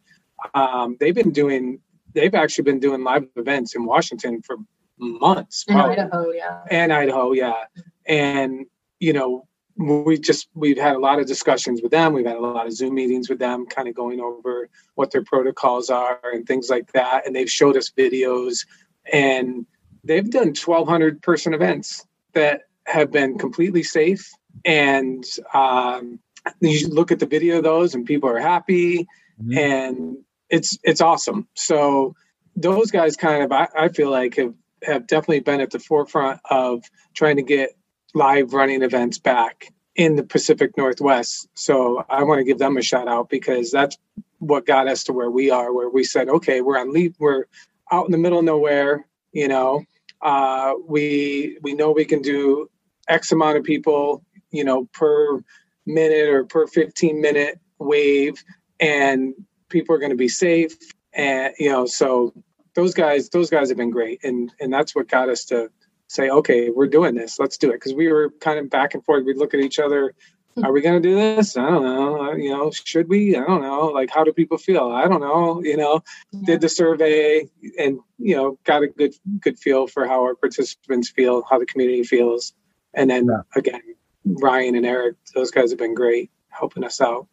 um, 0.54 0.96
they've 1.00 1.14
been 1.14 1.32
doing 1.32 1.80
they've 2.14 2.34
actually 2.34 2.64
been 2.64 2.80
doing 2.80 3.02
live 3.02 3.26
events 3.36 3.74
in 3.74 3.84
washington 3.84 4.42
for 4.42 4.56
months 4.98 5.64
in 5.68 5.76
idaho 5.76 6.30
yeah. 6.30 6.62
And 6.70 6.92
idaho 6.92 7.32
yeah. 7.32 7.64
And 8.06 8.66
you 8.98 9.12
know 9.12 9.46
we 9.80 10.18
just 10.18 10.48
we've 10.54 10.78
had 10.78 10.94
a 10.94 10.98
lot 10.98 11.18
of 11.18 11.26
discussions 11.26 11.80
with 11.82 11.90
them. 11.90 12.12
We've 12.12 12.26
had 12.26 12.36
a 12.36 12.40
lot 12.40 12.66
of 12.66 12.72
zoom 12.72 12.94
meetings 12.94 13.30
with 13.30 13.38
them 13.38 13.66
kind 13.66 13.88
of 13.88 13.94
going 13.94 14.20
over 14.20 14.68
what 14.94 15.10
their 15.10 15.24
protocols 15.24 15.88
are 15.88 16.20
and 16.32 16.46
things 16.46 16.68
like 16.68 16.92
that. 16.92 17.26
And 17.26 17.34
they've 17.34 17.50
showed 17.50 17.76
us 17.76 17.90
videos. 17.90 18.66
And 19.10 19.66
they've 20.04 20.28
done 20.28 20.48
1200 20.48 21.22
person 21.22 21.54
events 21.54 22.06
that 22.34 22.62
have 22.86 23.10
been 23.10 23.38
completely 23.38 23.82
safe. 23.82 24.30
And 24.64 25.24
um, 25.54 26.18
you 26.60 26.88
look 26.88 27.10
at 27.10 27.18
the 27.18 27.26
video 27.26 27.58
of 27.58 27.64
those 27.64 27.94
and 27.94 28.04
people 28.04 28.28
are 28.28 28.38
happy. 28.38 29.06
Mm-hmm. 29.42 29.58
and 29.58 30.16
it's 30.50 30.78
it's 30.82 31.00
awesome 31.00 31.46
so 31.54 32.14
those 32.56 32.90
guys 32.90 33.16
kind 33.16 33.42
of 33.42 33.52
I, 33.52 33.68
I 33.76 33.88
feel 33.88 34.10
like 34.10 34.36
have 34.36 34.54
have 34.82 35.06
definitely 35.06 35.40
been 35.40 35.60
at 35.60 35.70
the 35.70 35.78
forefront 35.78 36.40
of 36.50 36.84
trying 37.14 37.36
to 37.36 37.42
get 37.42 37.70
live 38.14 38.52
running 38.52 38.82
events 38.82 39.18
back 39.18 39.72
in 39.96 40.16
the 40.16 40.22
Pacific 40.22 40.76
Northwest. 40.76 41.48
So 41.54 42.04
I 42.08 42.22
want 42.24 42.38
to 42.38 42.44
give 42.44 42.58
them 42.58 42.76
a 42.76 42.82
shout 42.82 43.08
out 43.08 43.28
because 43.28 43.70
that's 43.70 43.98
what 44.38 44.66
got 44.66 44.88
us 44.88 45.04
to 45.04 45.12
where 45.12 45.30
we 45.30 45.50
are, 45.50 45.72
where 45.72 45.90
we 45.90 46.04
said, 46.04 46.28
okay, 46.28 46.60
we're 46.60 46.78
on 46.78 46.92
leave, 46.92 47.14
we're 47.18 47.44
out 47.92 48.06
in 48.06 48.12
the 48.12 48.18
middle 48.18 48.38
of 48.38 48.44
nowhere, 48.44 49.06
you 49.32 49.48
know. 49.48 49.84
Uh, 50.22 50.74
we 50.86 51.58
we 51.62 51.74
know 51.74 51.92
we 51.92 52.04
can 52.04 52.20
do 52.20 52.70
X 53.08 53.32
amount 53.32 53.56
of 53.56 53.64
people, 53.64 54.22
you 54.50 54.64
know, 54.64 54.86
per 54.92 55.42
minute 55.86 56.28
or 56.28 56.44
per 56.44 56.66
15 56.66 57.20
minute 57.20 57.58
wave, 57.78 58.42
and 58.78 59.34
people 59.70 59.94
are 59.94 59.98
going 59.98 60.10
to 60.10 60.16
be 60.16 60.28
safe. 60.28 60.76
And 61.12 61.54
you 61.58 61.70
know, 61.70 61.86
so 61.86 62.34
those 62.74 62.94
guys, 62.94 63.30
those 63.30 63.50
guys 63.50 63.68
have 63.68 63.78
been 63.78 63.90
great, 63.90 64.22
and 64.22 64.52
and 64.60 64.72
that's 64.72 64.94
what 64.94 65.08
got 65.08 65.28
us 65.28 65.44
to 65.46 65.70
say, 66.08 66.28
okay, 66.28 66.70
we're 66.70 66.88
doing 66.88 67.14
this. 67.14 67.38
Let's 67.38 67.56
do 67.56 67.70
it. 67.70 67.74
Because 67.74 67.94
we 67.94 68.10
were 68.12 68.30
kind 68.40 68.58
of 68.58 68.68
back 68.68 68.94
and 68.94 69.04
forth. 69.04 69.24
We'd 69.24 69.38
look 69.38 69.54
at 69.54 69.60
each 69.60 69.78
other. 69.78 70.14
Hmm. 70.56 70.64
Are 70.64 70.72
we 70.72 70.80
going 70.80 71.00
to 71.00 71.08
do 71.08 71.14
this? 71.14 71.56
I 71.56 71.70
don't 71.70 71.84
know. 71.84 72.32
You 72.32 72.50
know, 72.50 72.70
should 72.72 73.08
we? 73.08 73.36
I 73.36 73.44
don't 73.44 73.62
know. 73.62 73.86
Like, 73.86 74.10
how 74.10 74.24
do 74.24 74.32
people 74.32 74.58
feel? 74.58 74.90
I 74.90 75.06
don't 75.06 75.20
know. 75.20 75.62
You 75.62 75.76
know, 75.76 76.02
yeah. 76.32 76.40
did 76.44 76.60
the 76.60 76.68
survey 76.68 77.48
and 77.78 78.00
you 78.18 78.36
know 78.36 78.58
got 78.64 78.82
a 78.82 78.88
good 78.88 79.14
good 79.40 79.58
feel 79.58 79.86
for 79.86 80.06
how 80.06 80.22
our 80.22 80.34
participants 80.34 81.10
feel, 81.10 81.44
how 81.48 81.58
the 81.58 81.66
community 81.66 82.02
feels, 82.02 82.52
and 82.94 83.08
then 83.08 83.26
yeah. 83.26 83.42
again, 83.54 83.82
Ryan 84.24 84.74
and 84.74 84.86
Eric, 84.86 85.16
those 85.34 85.50
guys 85.50 85.70
have 85.70 85.78
been 85.78 85.94
great 85.94 86.30
helping 86.48 86.84
us 86.84 87.00
out. 87.00 87.28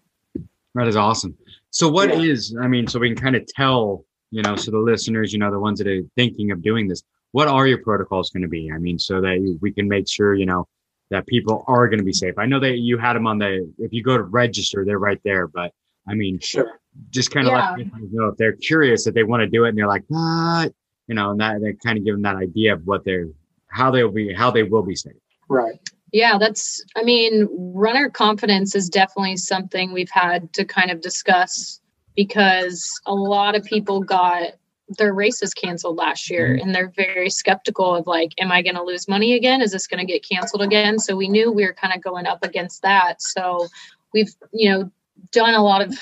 That 0.76 0.88
is 0.88 0.96
awesome. 0.96 1.36
So, 1.72 1.90
what 1.90 2.10
yeah. 2.10 2.32
is? 2.32 2.56
I 2.62 2.68
mean, 2.68 2.88
so 2.88 3.00
we 3.00 3.10
can 3.10 3.18
kind 3.18 3.36
of 3.36 3.46
tell, 3.48 4.06
you 4.32 4.42
know, 4.42 4.56
so 4.56 4.72
the 4.72 4.80
listeners, 4.80 5.34
you 5.34 5.40
know, 5.40 5.52
the 5.52 5.60
ones 5.60 5.80
that 5.80 5.88
are 5.88 6.02
thinking 6.16 6.52
of 6.52 6.62
doing 6.62 6.88
this, 6.88 7.04
what 7.32 7.48
are 7.48 7.68
your 7.68 7.80
protocols 7.80 8.30
going 8.30 8.44
to 8.44 8.50
be? 8.50 8.72
I 8.74 8.78
mean, 8.78 8.98
so 8.98 9.22
that 9.22 9.58
we 9.62 9.72
can 9.72 9.88
make 9.88 10.10
sure, 10.10 10.34
you 10.34 10.46
know, 10.46 10.68
that 11.10 11.28
people 11.28 11.64
are 11.68 11.88
going 11.88 12.00
to 12.00 12.06
be 12.06 12.14
safe. 12.14 12.34
I 12.38 12.46
know 12.46 12.60
that 12.60 12.78
you 12.78 12.98
had 12.98 13.14
them 13.14 13.28
on 13.28 13.38
the, 13.38 13.72
if 13.80 13.94
you 13.94 14.04
go 14.04 14.18
to 14.18 14.24
register, 14.24 14.84
they're 14.86 15.00
right 15.00 15.20
there, 15.24 15.48
but 15.48 15.72
I 16.08 16.14
mean, 16.14 16.40
sure. 16.40 16.80
Just 17.12 17.32
kind 17.32 17.48
of 17.48 17.54
yeah. 17.54 17.70
let 17.70 17.78
people 17.78 18.00
know 18.12 18.28
if 18.30 18.38
they're 18.38 18.54
curious 18.54 19.06
that 19.06 19.14
they 19.14 19.24
want 19.24 19.42
to 19.42 19.48
do 19.48 19.66
it 19.66 19.70
and 19.70 19.78
they're 19.78 19.88
like, 19.88 20.04
what, 20.08 20.74
you 21.08 21.16
know, 21.16 21.32
and 21.32 21.40
that 21.40 21.62
they 21.62 21.74
kind 21.74 21.98
of 21.98 22.04
give 22.04 22.16
them 22.16 22.24
that 22.24 22.38
idea 22.38 22.74
of 22.74 22.88
what 22.88 23.06
they're, 23.06 23.28
how 23.68 23.92
they'll 23.92 24.12
be, 24.12 24.34
how 24.34 24.50
they 24.50 24.64
will 24.64 24.82
be 24.82 24.96
safe. 24.96 25.14
Right. 25.48 25.80
Yeah, 26.14 26.38
that's, 26.38 26.84
I 26.96 27.04
mean, 27.04 27.48
runner 27.52 28.10
confidence 28.10 28.76
is 28.76 28.90
definitely 28.90 29.38
something 29.38 29.92
we've 29.92 30.10
had 30.10 30.54
to 30.54 30.64
kind 30.64 30.90
of 30.90 31.02
discuss 31.02 31.82
because 32.16 33.00
a 33.06 33.14
lot 33.14 33.56
of 33.56 33.64
people 33.64 34.02
got 34.02 34.54
their 34.98 35.14
races 35.14 35.54
canceled 35.54 35.98
last 35.98 36.30
year 36.30 36.50
mm-hmm. 36.50 36.66
and 36.66 36.76
they're 36.76 36.94
very 36.96 37.30
skeptical 37.30 37.94
of 37.94 38.08
like 38.08 38.32
am 38.40 38.52
i 38.52 38.62
going 38.62 38.76
to 38.76 38.84
lose 38.84 39.08
money 39.08 39.34
again? 39.34 39.62
Is 39.62 39.72
this 39.72 39.88
going 39.88 40.06
to 40.06 40.12
get 40.12 40.28
canceled 40.28 40.62
again? 40.62 40.98
So 40.98 41.16
we 41.16 41.28
knew 41.28 41.52
we 41.52 41.66
were 41.66 41.74
kind 41.74 41.94
of 41.94 42.02
going 42.02 42.26
up 42.26 42.44
against 42.44 42.82
that. 42.84 43.22
So 43.22 43.68
we've 44.14 44.34
you 44.52 44.70
know 44.70 44.92
done 45.32 45.54
a 45.54 45.64
lot 45.64 45.82
of 45.82 45.94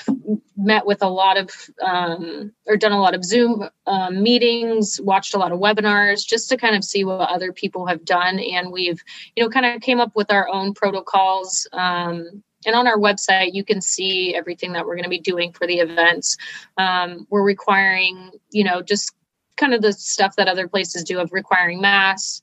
met 0.56 0.86
with 0.86 1.02
a 1.02 1.08
lot 1.08 1.36
of 1.36 1.50
um, 1.82 2.52
or 2.66 2.76
done 2.76 2.92
a 2.92 3.00
lot 3.00 3.14
of 3.14 3.24
zoom 3.24 3.68
um, 3.86 4.22
meetings 4.22 5.00
watched 5.02 5.34
a 5.34 5.38
lot 5.38 5.52
of 5.52 5.58
webinars 5.58 6.26
just 6.26 6.48
to 6.48 6.56
kind 6.56 6.76
of 6.76 6.84
see 6.84 7.04
what 7.04 7.28
other 7.28 7.52
people 7.52 7.86
have 7.86 8.04
done 8.04 8.38
and 8.38 8.70
we've 8.70 9.02
you 9.34 9.42
know 9.42 9.50
kind 9.50 9.66
of 9.66 9.80
came 9.80 10.00
up 10.00 10.14
with 10.14 10.30
our 10.30 10.48
own 10.48 10.72
protocols 10.72 11.68
um, 11.72 12.42
and 12.66 12.74
on 12.74 12.88
our 12.88 12.98
website, 12.98 13.54
you 13.54 13.64
can 13.64 13.80
see 13.80 14.34
everything 14.34 14.72
that 14.72 14.84
we're 14.84 14.96
going 14.96 15.04
to 15.04 15.08
be 15.08 15.20
doing 15.20 15.52
for 15.52 15.66
the 15.66 15.78
events. 15.78 16.36
Um, 16.76 17.26
we're 17.30 17.44
requiring, 17.44 18.32
you 18.50 18.64
know, 18.64 18.82
just 18.82 19.14
kind 19.56 19.72
of 19.72 19.82
the 19.82 19.92
stuff 19.92 20.36
that 20.36 20.48
other 20.48 20.68
places 20.68 21.04
do 21.04 21.20
of 21.20 21.32
requiring 21.32 21.80
masks. 21.80 22.42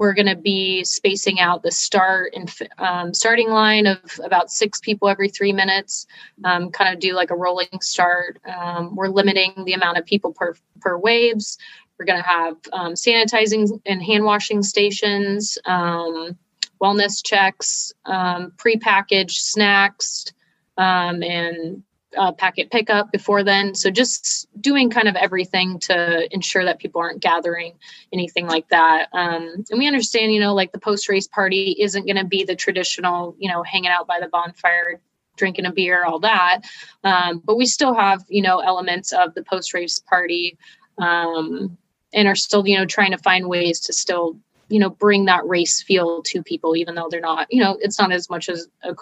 We're 0.00 0.14
going 0.14 0.28
to 0.28 0.34
be 0.34 0.82
spacing 0.82 1.40
out 1.40 1.62
the 1.62 1.70
start 1.70 2.32
and 2.34 2.50
um, 2.78 3.12
starting 3.12 3.50
line 3.50 3.86
of 3.86 4.00
about 4.24 4.50
six 4.50 4.80
people 4.80 5.10
every 5.10 5.28
three 5.28 5.52
minutes. 5.52 6.06
Um, 6.42 6.70
kind 6.70 6.94
of 6.94 7.00
do 7.00 7.12
like 7.12 7.30
a 7.30 7.36
rolling 7.36 7.68
start. 7.82 8.40
Um, 8.46 8.96
we're 8.96 9.08
limiting 9.08 9.52
the 9.66 9.74
amount 9.74 9.98
of 9.98 10.06
people 10.06 10.32
per 10.32 10.54
per 10.80 10.96
waves. 10.96 11.58
We're 11.98 12.06
going 12.06 12.22
to 12.22 12.26
have 12.26 12.56
um, 12.72 12.94
sanitizing 12.94 13.78
and 13.84 14.02
hand 14.02 14.24
washing 14.24 14.62
stations. 14.62 15.58
Um, 15.66 16.38
wellness 16.80 17.22
checks, 17.22 17.92
um, 18.06 18.52
prepackaged 18.56 19.32
snacks, 19.32 20.32
and 20.78 21.82
uh, 22.16 22.32
packet 22.32 22.70
pickup 22.70 23.12
before 23.12 23.42
then. 23.44 23.74
So 23.74 23.90
just 23.90 24.48
doing 24.60 24.90
kind 24.90 25.08
of 25.08 25.16
everything 25.16 25.78
to 25.80 26.32
ensure 26.34 26.64
that 26.64 26.78
people 26.78 27.00
aren't 27.00 27.20
gathering 27.20 27.74
anything 28.12 28.46
like 28.46 28.68
that. 28.68 29.08
Um, 29.12 29.64
and 29.70 29.78
we 29.78 29.86
understand, 29.86 30.32
you 30.32 30.40
know, 30.40 30.54
like 30.54 30.72
the 30.72 30.78
post 30.78 31.08
race 31.08 31.28
party 31.28 31.76
isn't 31.78 32.06
going 32.06 32.16
to 32.16 32.24
be 32.24 32.44
the 32.44 32.56
traditional, 32.56 33.34
you 33.38 33.50
know, 33.50 33.62
hanging 33.62 33.90
out 33.90 34.06
by 34.06 34.18
the 34.20 34.28
bonfire, 34.28 35.00
drinking 35.36 35.66
a 35.66 35.72
beer, 35.72 36.04
all 36.04 36.18
that. 36.20 36.62
Um, 37.04 37.42
but 37.44 37.56
we 37.56 37.66
still 37.66 37.94
have, 37.94 38.24
you 38.28 38.42
know, 38.42 38.58
elements 38.58 39.12
of 39.12 39.34
the 39.34 39.42
post 39.42 39.72
race 39.74 39.98
party 39.98 40.58
um, 40.98 41.76
and 42.12 42.28
are 42.28 42.34
still, 42.36 42.66
you 42.66 42.76
know, 42.76 42.86
trying 42.86 43.12
to 43.12 43.18
find 43.18 43.48
ways 43.48 43.80
to 43.80 43.92
still 43.92 44.36
you 44.70 44.78
know 44.78 44.88
bring 44.88 45.24
that 45.26 45.46
race 45.46 45.82
feel 45.82 46.22
to 46.22 46.42
people 46.42 46.76
even 46.76 46.94
though 46.94 47.08
they're 47.10 47.20
not 47.20 47.46
you 47.50 47.60
know 47.60 47.76
it's 47.80 47.98
not 47.98 48.12
as 48.12 48.30
much 48.30 48.48
as 48.48 48.68
a 48.84 48.94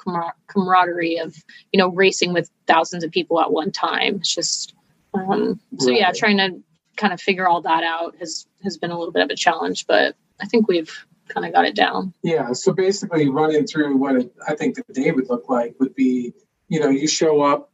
camaraderie 0.49 1.19
of 1.19 1.37
you 1.73 1.79
know 1.79 1.89
racing 1.89 2.33
with 2.33 2.51
thousands 2.67 3.05
of 3.05 3.11
people 3.11 3.41
at 3.41 3.53
one 3.53 3.71
time. 3.71 4.17
It's 4.17 4.35
just 4.35 4.75
um 5.15 5.61
so 5.79 5.91
right. 5.91 6.01
yeah 6.01 6.13
trying 6.13 6.39
to 6.39 6.61
kind 6.97 7.13
of 7.13 7.21
figure 7.21 7.47
all 7.47 7.61
that 7.63 7.85
out 7.85 8.17
has 8.19 8.47
has 8.63 8.77
been 8.77 8.91
a 8.91 8.99
little 8.99 9.13
bit 9.13 9.23
of 9.23 9.31
a 9.31 9.37
challenge 9.37 9.87
but 9.87 10.17
i 10.41 10.47
think 10.47 10.69
we've 10.69 11.07
kind 11.29 11.47
of 11.47 11.53
got 11.53 11.67
it 11.67 11.77
down. 11.77 12.15
Yeah 12.23 12.53
so 12.53 12.73
basically 12.73 13.29
running 13.29 13.67
through 13.67 13.97
what 13.97 14.17
it, 14.17 14.33
i 14.49 14.55
think 14.55 14.77
the 14.77 14.93
day 14.93 15.11
would 15.13 15.29
look 15.29 15.49
like 15.49 15.77
would 15.79 15.95
be 15.95 16.33
you 16.69 16.81
know 16.81 16.89
you 16.89 17.07
show 17.07 17.43
up 17.43 17.71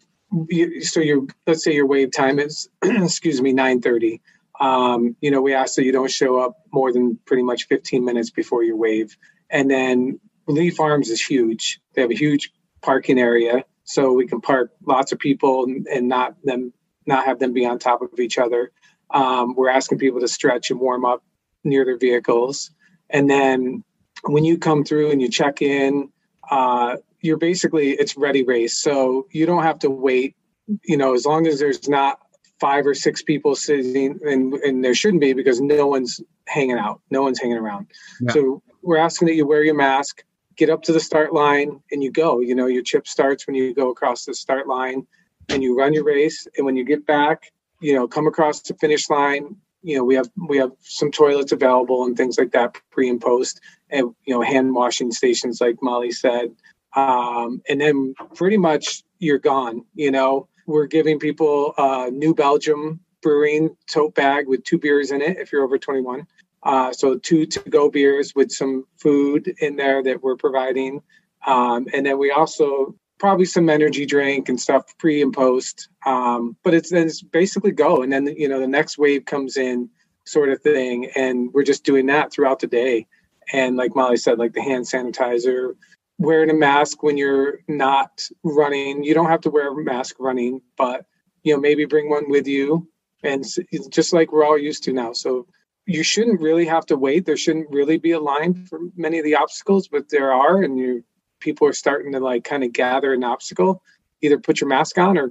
so 0.82 1.00
your 1.00 1.26
let's 1.46 1.62
say 1.62 1.72
your 1.72 1.86
wave 1.86 2.12
time 2.12 2.38
is 2.38 2.68
excuse 2.82 3.40
me 3.40 3.52
9 3.52 3.80
30 3.80 4.20
um, 4.60 5.16
you 5.20 5.30
know, 5.30 5.42
we 5.42 5.54
ask 5.54 5.74
that 5.74 5.84
you 5.84 5.92
don't 5.92 6.10
show 6.10 6.38
up 6.38 6.56
more 6.72 6.92
than 6.92 7.18
pretty 7.26 7.42
much 7.42 7.66
15 7.66 8.04
minutes 8.04 8.30
before 8.30 8.62
your 8.62 8.76
wave. 8.76 9.16
And 9.50 9.70
then 9.70 10.20
Lee 10.46 10.70
Farms 10.70 11.10
is 11.10 11.24
huge. 11.24 11.80
They 11.94 12.02
have 12.02 12.10
a 12.10 12.16
huge 12.16 12.52
parking 12.82 13.18
area, 13.18 13.64
so 13.84 14.12
we 14.12 14.26
can 14.26 14.40
park 14.40 14.70
lots 14.86 15.12
of 15.12 15.18
people 15.18 15.64
and, 15.64 15.86
and 15.86 16.08
not 16.08 16.36
them 16.44 16.72
not 17.06 17.26
have 17.26 17.38
them 17.38 17.52
be 17.52 17.66
on 17.66 17.78
top 17.78 18.00
of 18.02 18.18
each 18.18 18.38
other. 18.38 18.72
Um, 19.10 19.54
we're 19.54 19.68
asking 19.68 19.98
people 19.98 20.20
to 20.20 20.28
stretch 20.28 20.70
and 20.70 20.80
warm 20.80 21.04
up 21.04 21.22
near 21.64 21.84
their 21.84 21.98
vehicles, 21.98 22.70
and 23.10 23.28
then 23.28 23.84
when 24.26 24.44
you 24.44 24.58
come 24.58 24.84
through 24.84 25.10
and 25.10 25.20
you 25.20 25.28
check 25.28 25.62
in, 25.62 26.10
uh, 26.50 26.96
you're 27.20 27.36
basically 27.36 27.90
it's 27.90 28.16
ready 28.16 28.42
race. 28.42 28.78
So 28.78 29.26
you 29.30 29.46
don't 29.46 29.62
have 29.62 29.80
to 29.80 29.90
wait. 29.90 30.36
You 30.82 30.96
know, 30.96 31.14
as 31.14 31.26
long 31.26 31.46
as 31.46 31.58
there's 31.58 31.88
not 31.88 32.18
five 32.64 32.86
or 32.86 32.94
six 32.94 33.22
people 33.22 33.54
sitting 33.54 34.18
and, 34.24 34.54
and 34.54 34.82
there 34.82 34.94
shouldn't 34.94 35.20
be 35.20 35.34
because 35.34 35.60
no 35.60 35.86
one's 35.86 36.18
hanging 36.46 36.78
out. 36.78 37.02
No 37.10 37.20
one's 37.20 37.38
hanging 37.38 37.58
around. 37.58 37.88
Yeah. 38.22 38.32
so 38.32 38.62
we're 38.80 38.96
asking 38.96 39.26
that 39.28 39.34
you 39.34 39.46
wear 39.46 39.62
your 39.62 39.74
mask 39.74 40.24
get 40.56 40.70
up 40.70 40.82
to 40.82 40.92
the 40.92 41.00
start 41.00 41.34
line 41.34 41.80
and 41.90 42.02
you 42.02 42.10
go. 42.10 42.40
You 42.40 42.54
know 42.54 42.66
your 42.66 42.82
chip 42.82 43.06
starts 43.06 43.46
when 43.46 43.54
you 43.54 43.74
go 43.74 43.90
across 43.90 44.24
the 44.24 44.34
start 44.34 44.66
line 44.66 45.06
and 45.50 45.62
you 45.62 45.76
run 45.76 45.92
your 45.92 46.04
race. 46.04 46.46
And 46.56 46.64
when 46.64 46.76
you 46.76 46.84
get 46.84 47.04
back 47.06 47.52
you 47.80 47.94
know 47.94 48.08
come 48.08 48.26
across 48.26 48.60
the 48.62 48.74
finish 48.74 49.10
line 49.10 49.56
you 49.82 49.96
know 49.96 50.04
we 50.04 50.14
have 50.14 50.30
we 50.48 50.56
have 50.56 50.70
some 50.80 51.10
toilets 51.10 51.52
available 51.52 52.06
and 52.06 52.16
things 52.16 52.38
like 52.38 52.52
that 52.52 52.80
pre 52.90 53.10
and 53.10 53.20
post 53.20 53.60
and 53.90 54.14
you 54.24 54.34
know 54.34 54.40
hand 54.40 54.74
washing 54.74 55.12
stations 55.12 55.60
like 55.60 55.76
molly 55.82 56.10
said. 56.10 56.48
Um, 56.96 57.60
and 57.68 57.80
then 57.80 58.14
pretty 58.36 58.56
much 58.56 59.02
you're 59.18 59.38
gone 59.38 59.84
you 59.94 60.10
know 60.10 60.48
we're 60.66 60.86
giving 60.86 61.18
people 61.18 61.74
a 61.78 62.10
New 62.10 62.34
Belgium 62.34 63.00
Brewing 63.22 63.76
tote 63.88 64.14
bag 64.14 64.46
with 64.46 64.64
two 64.64 64.78
beers 64.78 65.10
in 65.10 65.22
it 65.22 65.38
if 65.38 65.50
you're 65.50 65.64
over 65.64 65.78
21. 65.78 66.26
Uh, 66.62 66.92
so 66.92 67.16
two 67.18 67.46
to 67.46 67.60
go 67.70 67.90
beers 67.90 68.34
with 68.34 68.50
some 68.50 68.84
food 68.96 69.54
in 69.60 69.76
there 69.76 70.02
that 70.02 70.22
we're 70.22 70.36
providing. 70.36 71.02
Um, 71.46 71.86
and 71.92 72.06
then 72.06 72.18
we 72.18 72.30
also 72.30 72.94
probably 73.18 73.44
some 73.44 73.68
energy 73.70 74.06
drink 74.06 74.48
and 74.48 74.60
stuff 74.60 74.96
pre 74.98 75.22
and 75.22 75.32
post. 75.32 75.88
Um, 76.04 76.56
but 76.62 76.74
it's 76.74 76.90
then 76.90 77.06
it's 77.06 77.22
basically 77.22 77.70
go. 77.70 78.02
And 78.02 78.12
then, 78.12 78.26
you 78.26 78.48
know, 78.48 78.60
the 78.60 78.66
next 78.66 78.98
wave 78.98 79.24
comes 79.24 79.56
in 79.56 79.88
sort 80.24 80.48
of 80.48 80.60
thing. 80.62 81.10
And 81.14 81.52
we're 81.52 81.64
just 81.64 81.84
doing 81.84 82.06
that 82.06 82.32
throughout 82.32 82.60
the 82.60 82.66
day. 82.66 83.06
And 83.52 83.76
like 83.76 83.94
Molly 83.94 84.16
said, 84.16 84.38
like 84.38 84.54
the 84.54 84.62
hand 84.62 84.84
sanitizer, 84.84 85.74
wearing 86.18 86.50
a 86.50 86.54
mask 86.54 87.02
when 87.02 87.16
you're 87.16 87.60
not 87.68 88.28
running. 88.42 89.02
You 89.04 89.14
don't 89.14 89.30
have 89.30 89.42
to 89.42 89.50
wear 89.50 89.68
a 89.68 89.84
mask 89.84 90.16
running, 90.18 90.60
but 90.76 91.06
you 91.42 91.54
know 91.54 91.60
maybe 91.60 91.84
bring 91.84 92.08
one 92.08 92.30
with 92.30 92.46
you, 92.46 92.88
and 93.22 93.44
just 93.90 94.12
like 94.12 94.32
we're 94.32 94.44
all 94.44 94.58
used 94.58 94.84
to 94.84 94.92
now. 94.92 95.12
So 95.12 95.46
you 95.86 96.02
shouldn't 96.02 96.40
really 96.40 96.66
have 96.66 96.86
to 96.86 96.96
wait. 96.96 97.26
There 97.26 97.36
shouldn't 97.36 97.70
really 97.70 97.98
be 97.98 98.12
a 98.12 98.20
line 98.20 98.66
for 98.66 98.80
many 98.96 99.18
of 99.18 99.24
the 99.24 99.36
obstacles, 99.36 99.88
but 99.88 100.08
there 100.08 100.32
are, 100.32 100.62
and 100.62 100.78
you 100.78 101.04
people 101.40 101.66
are 101.66 101.74
starting 101.74 102.12
to 102.12 102.20
like 102.20 102.44
kind 102.44 102.64
of 102.64 102.72
gather 102.72 103.12
an 103.12 103.24
obstacle. 103.24 103.82
Either 104.22 104.38
put 104.38 104.60
your 104.60 104.68
mask 104.68 104.96
on 104.96 105.18
or 105.18 105.30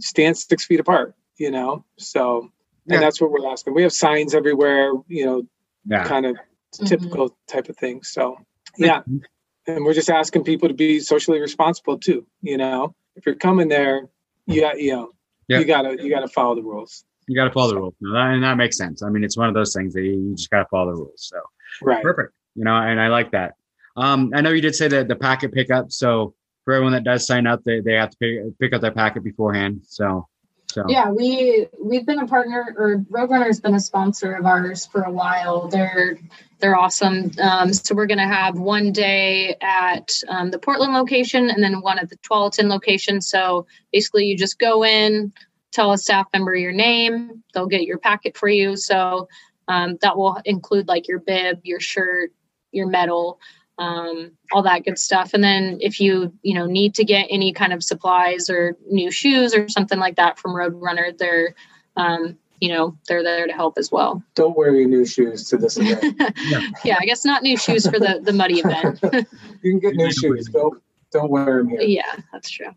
stand 0.00 0.36
six 0.36 0.64
feet 0.64 0.80
apart. 0.80 1.14
You 1.36 1.50
know, 1.50 1.84
so 1.98 2.50
yeah. 2.86 2.94
and 2.94 3.02
that's 3.02 3.20
what 3.20 3.30
we're 3.30 3.50
asking. 3.50 3.74
We 3.74 3.82
have 3.82 3.92
signs 3.92 4.34
everywhere. 4.34 4.92
You 5.08 5.26
know, 5.26 5.42
yeah. 5.86 6.04
kind 6.04 6.26
of 6.26 6.36
mm-hmm. 6.36 6.86
typical 6.86 7.36
type 7.46 7.68
of 7.68 7.76
thing. 7.76 8.02
So 8.02 8.38
yeah 8.78 9.02
and 9.66 9.84
we're 9.84 9.94
just 9.94 10.10
asking 10.10 10.44
people 10.44 10.68
to 10.68 10.74
be 10.74 11.00
socially 11.00 11.40
responsible 11.40 11.98
too. 11.98 12.26
You 12.40 12.56
know, 12.56 12.94
if 13.16 13.26
you're 13.26 13.34
coming 13.34 13.68
there, 13.68 14.08
you 14.46 14.60
got 14.60 14.80
you 14.80 14.92
know, 14.92 15.10
yep. 15.48 15.60
you 15.60 15.66
gotta 15.66 16.02
you 16.02 16.10
gotta 16.10 16.28
follow 16.28 16.54
the 16.54 16.62
rules. 16.62 17.04
You 17.28 17.36
gotta 17.36 17.52
follow 17.52 17.70
the 17.70 17.76
rules, 17.76 17.94
and 18.00 18.42
that 18.42 18.56
makes 18.56 18.76
sense. 18.76 19.02
I 19.02 19.08
mean, 19.08 19.24
it's 19.24 19.36
one 19.36 19.48
of 19.48 19.54
those 19.54 19.74
things 19.74 19.94
that 19.94 20.02
you 20.02 20.34
just 20.36 20.50
gotta 20.50 20.66
follow 20.70 20.92
the 20.92 20.98
rules. 20.98 21.30
So 21.30 21.38
right, 21.82 22.02
perfect. 22.02 22.32
You 22.54 22.64
know, 22.64 22.74
and 22.74 23.00
I 23.00 23.08
like 23.08 23.30
that. 23.32 23.54
Um, 23.96 24.30
I 24.34 24.40
know 24.40 24.50
you 24.50 24.60
did 24.60 24.74
say 24.74 24.88
that 24.88 25.08
the 25.08 25.16
packet 25.16 25.52
pickup. 25.52 25.92
So 25.92 26.34
for 26.64 26.74
everyone 26.74 26.92
that 26.92 27.04
does 27.04 27.26
sign 27.26 27.46
up, 27.46 27.62
they, 27.64 27.80
they 27.80 27.94
have 27.94 28.10
to 28.10 28.16
pick, 28.18 28.58
pick 28.58 28.72
up 28.72 28.80
their 28.80 28.92
packet 28.92 29.24
beforehand. 29.24 29.82
So 29.84 30.28
so. 30.72 30.84
Yeah, 30.88 31.10
we 31.10 31.66
we've 31.78 32.06
been 32.06 32.18
a 32.18 32.26
partner, 32.26 32.74
or 32.76 32.98
Roadrunner's 33.10 33.60
been 33.60 33.74
a 33.74 33.80
sponsor 33.80 34.34
of 34.34 34.46
ours 34.46 34.86
for 34.86 35.02
a 35.02 35.10
while. 35.10 35.68
They're 35.68 36.18
they're 36.60 36.76
awesome. 36.76 37.30
Um, 37.40 37.72
so 37.72 37.94
we're 37.94 38.06
going 38.06 38.18
to 38.18 38.24
have 38.24 38.58
one 38.58 38.92
day 38.92 39.56
at 39.60 40.10
um, 40.28 40.50
the 40.50 40.58
Portland 40.58 40.94
location, 40.94 41.50
and 41.50 41.62
then 41.62 41.82
one 41.82 41.98
at 41.98 42.08
the 42.08 42.16
Tualatin 42.18 42.68
location. 42.68 43.20
So 43.20 43.66
basically, 43.92 44.24
you 44.24 44.36
just 44.36 44.58
go 44.58 44.84
in, 44.84 45.32
tell 45.72 45.92
a 45.92 45.98
staff 45.98 46.26
member 46.32 46.54
your 46.54 46.72
name, 46.72 47.42
they'll 47.52 47.66
get 47.66 47.82
your 47.82 47.98
packet 47.98 48.36
for 48.36 48.48
you. 48.48 48.76
So 48.76 49.28
um, 49.68 49.98
that 50.00 50.16
will 50.16 50.40
include 50.44 50.88
like 50.88 51.08
your 51.08 51.18
bib, 51.18 51.60
your 51.64 51.80
shirt, 51.80 52.32
your 52.70 52.86
medal 52.86 53.38
um, 53.78 54.32
all 54.52 54.62
that 54.62 54.84
good 54.84 54.98
stuff. 54.98 55.34
And 55.34 55.42
then 55.42 55.78
if 55.80 56.00
you 56.00 56.32
you 56.42 56.54
know 56.54 56.66
need 56.66 56.94
to 56.96 57.04
get 57.04 57.26
any 57.30 57.52
kind 57.52 57.72
of 57.72 57.82
supplies 57.82 58.50
or 58.50 58.76
new 58.90 59.10
shoes 59.10 59.54
or 59.54 59.68
something 59.68 59.98
like 59.98 60.16
that 60.16 60.38
from 60.38 60.52
Roadrunner, 60.52 61.16
they're 61.16 61.54
um, 61.96 62.38
you 62.60 62.68
know 62.68 62.96
they're 63.08 63.22
there 63.22 63.46
to 63.46 63.52
help 63.52 63.78
as 63.78 63.90
well. 63.90 64.22
Don't 64.34 64.56
wear 64.56 64.74
your 64.74 64.88
new 64.88 65.04
shoes 65.04 65.48
to 65.48 65.56
this 65.56 65.76
event. 65.76 66.16
yeah. 66.20 66.68
yeah, 66.84 66.96
I 67.00 67.04
guess 67.04 67.24
not 67.24 67.42
new 67.42 67.56
shoes 67.56 67.86
for 67.86 67.98
the 67.98 68.20
the 68.22 68.32
muddy 68.32 68.60
event. 68.60 69.00
you 69.62 69.72
can 69.72 69.78
get 69.80 69.94
new 69.94 70.12
shoes. 70.12 70.48
Don't 70.48 70.82
don't 71.10 71.30
wear 71.30 71.58
them 71.58 71.68
here. 71.68 71.80
Yeah, 71.80 72.16
that's 72.32 72.50
true. 72.50 72.70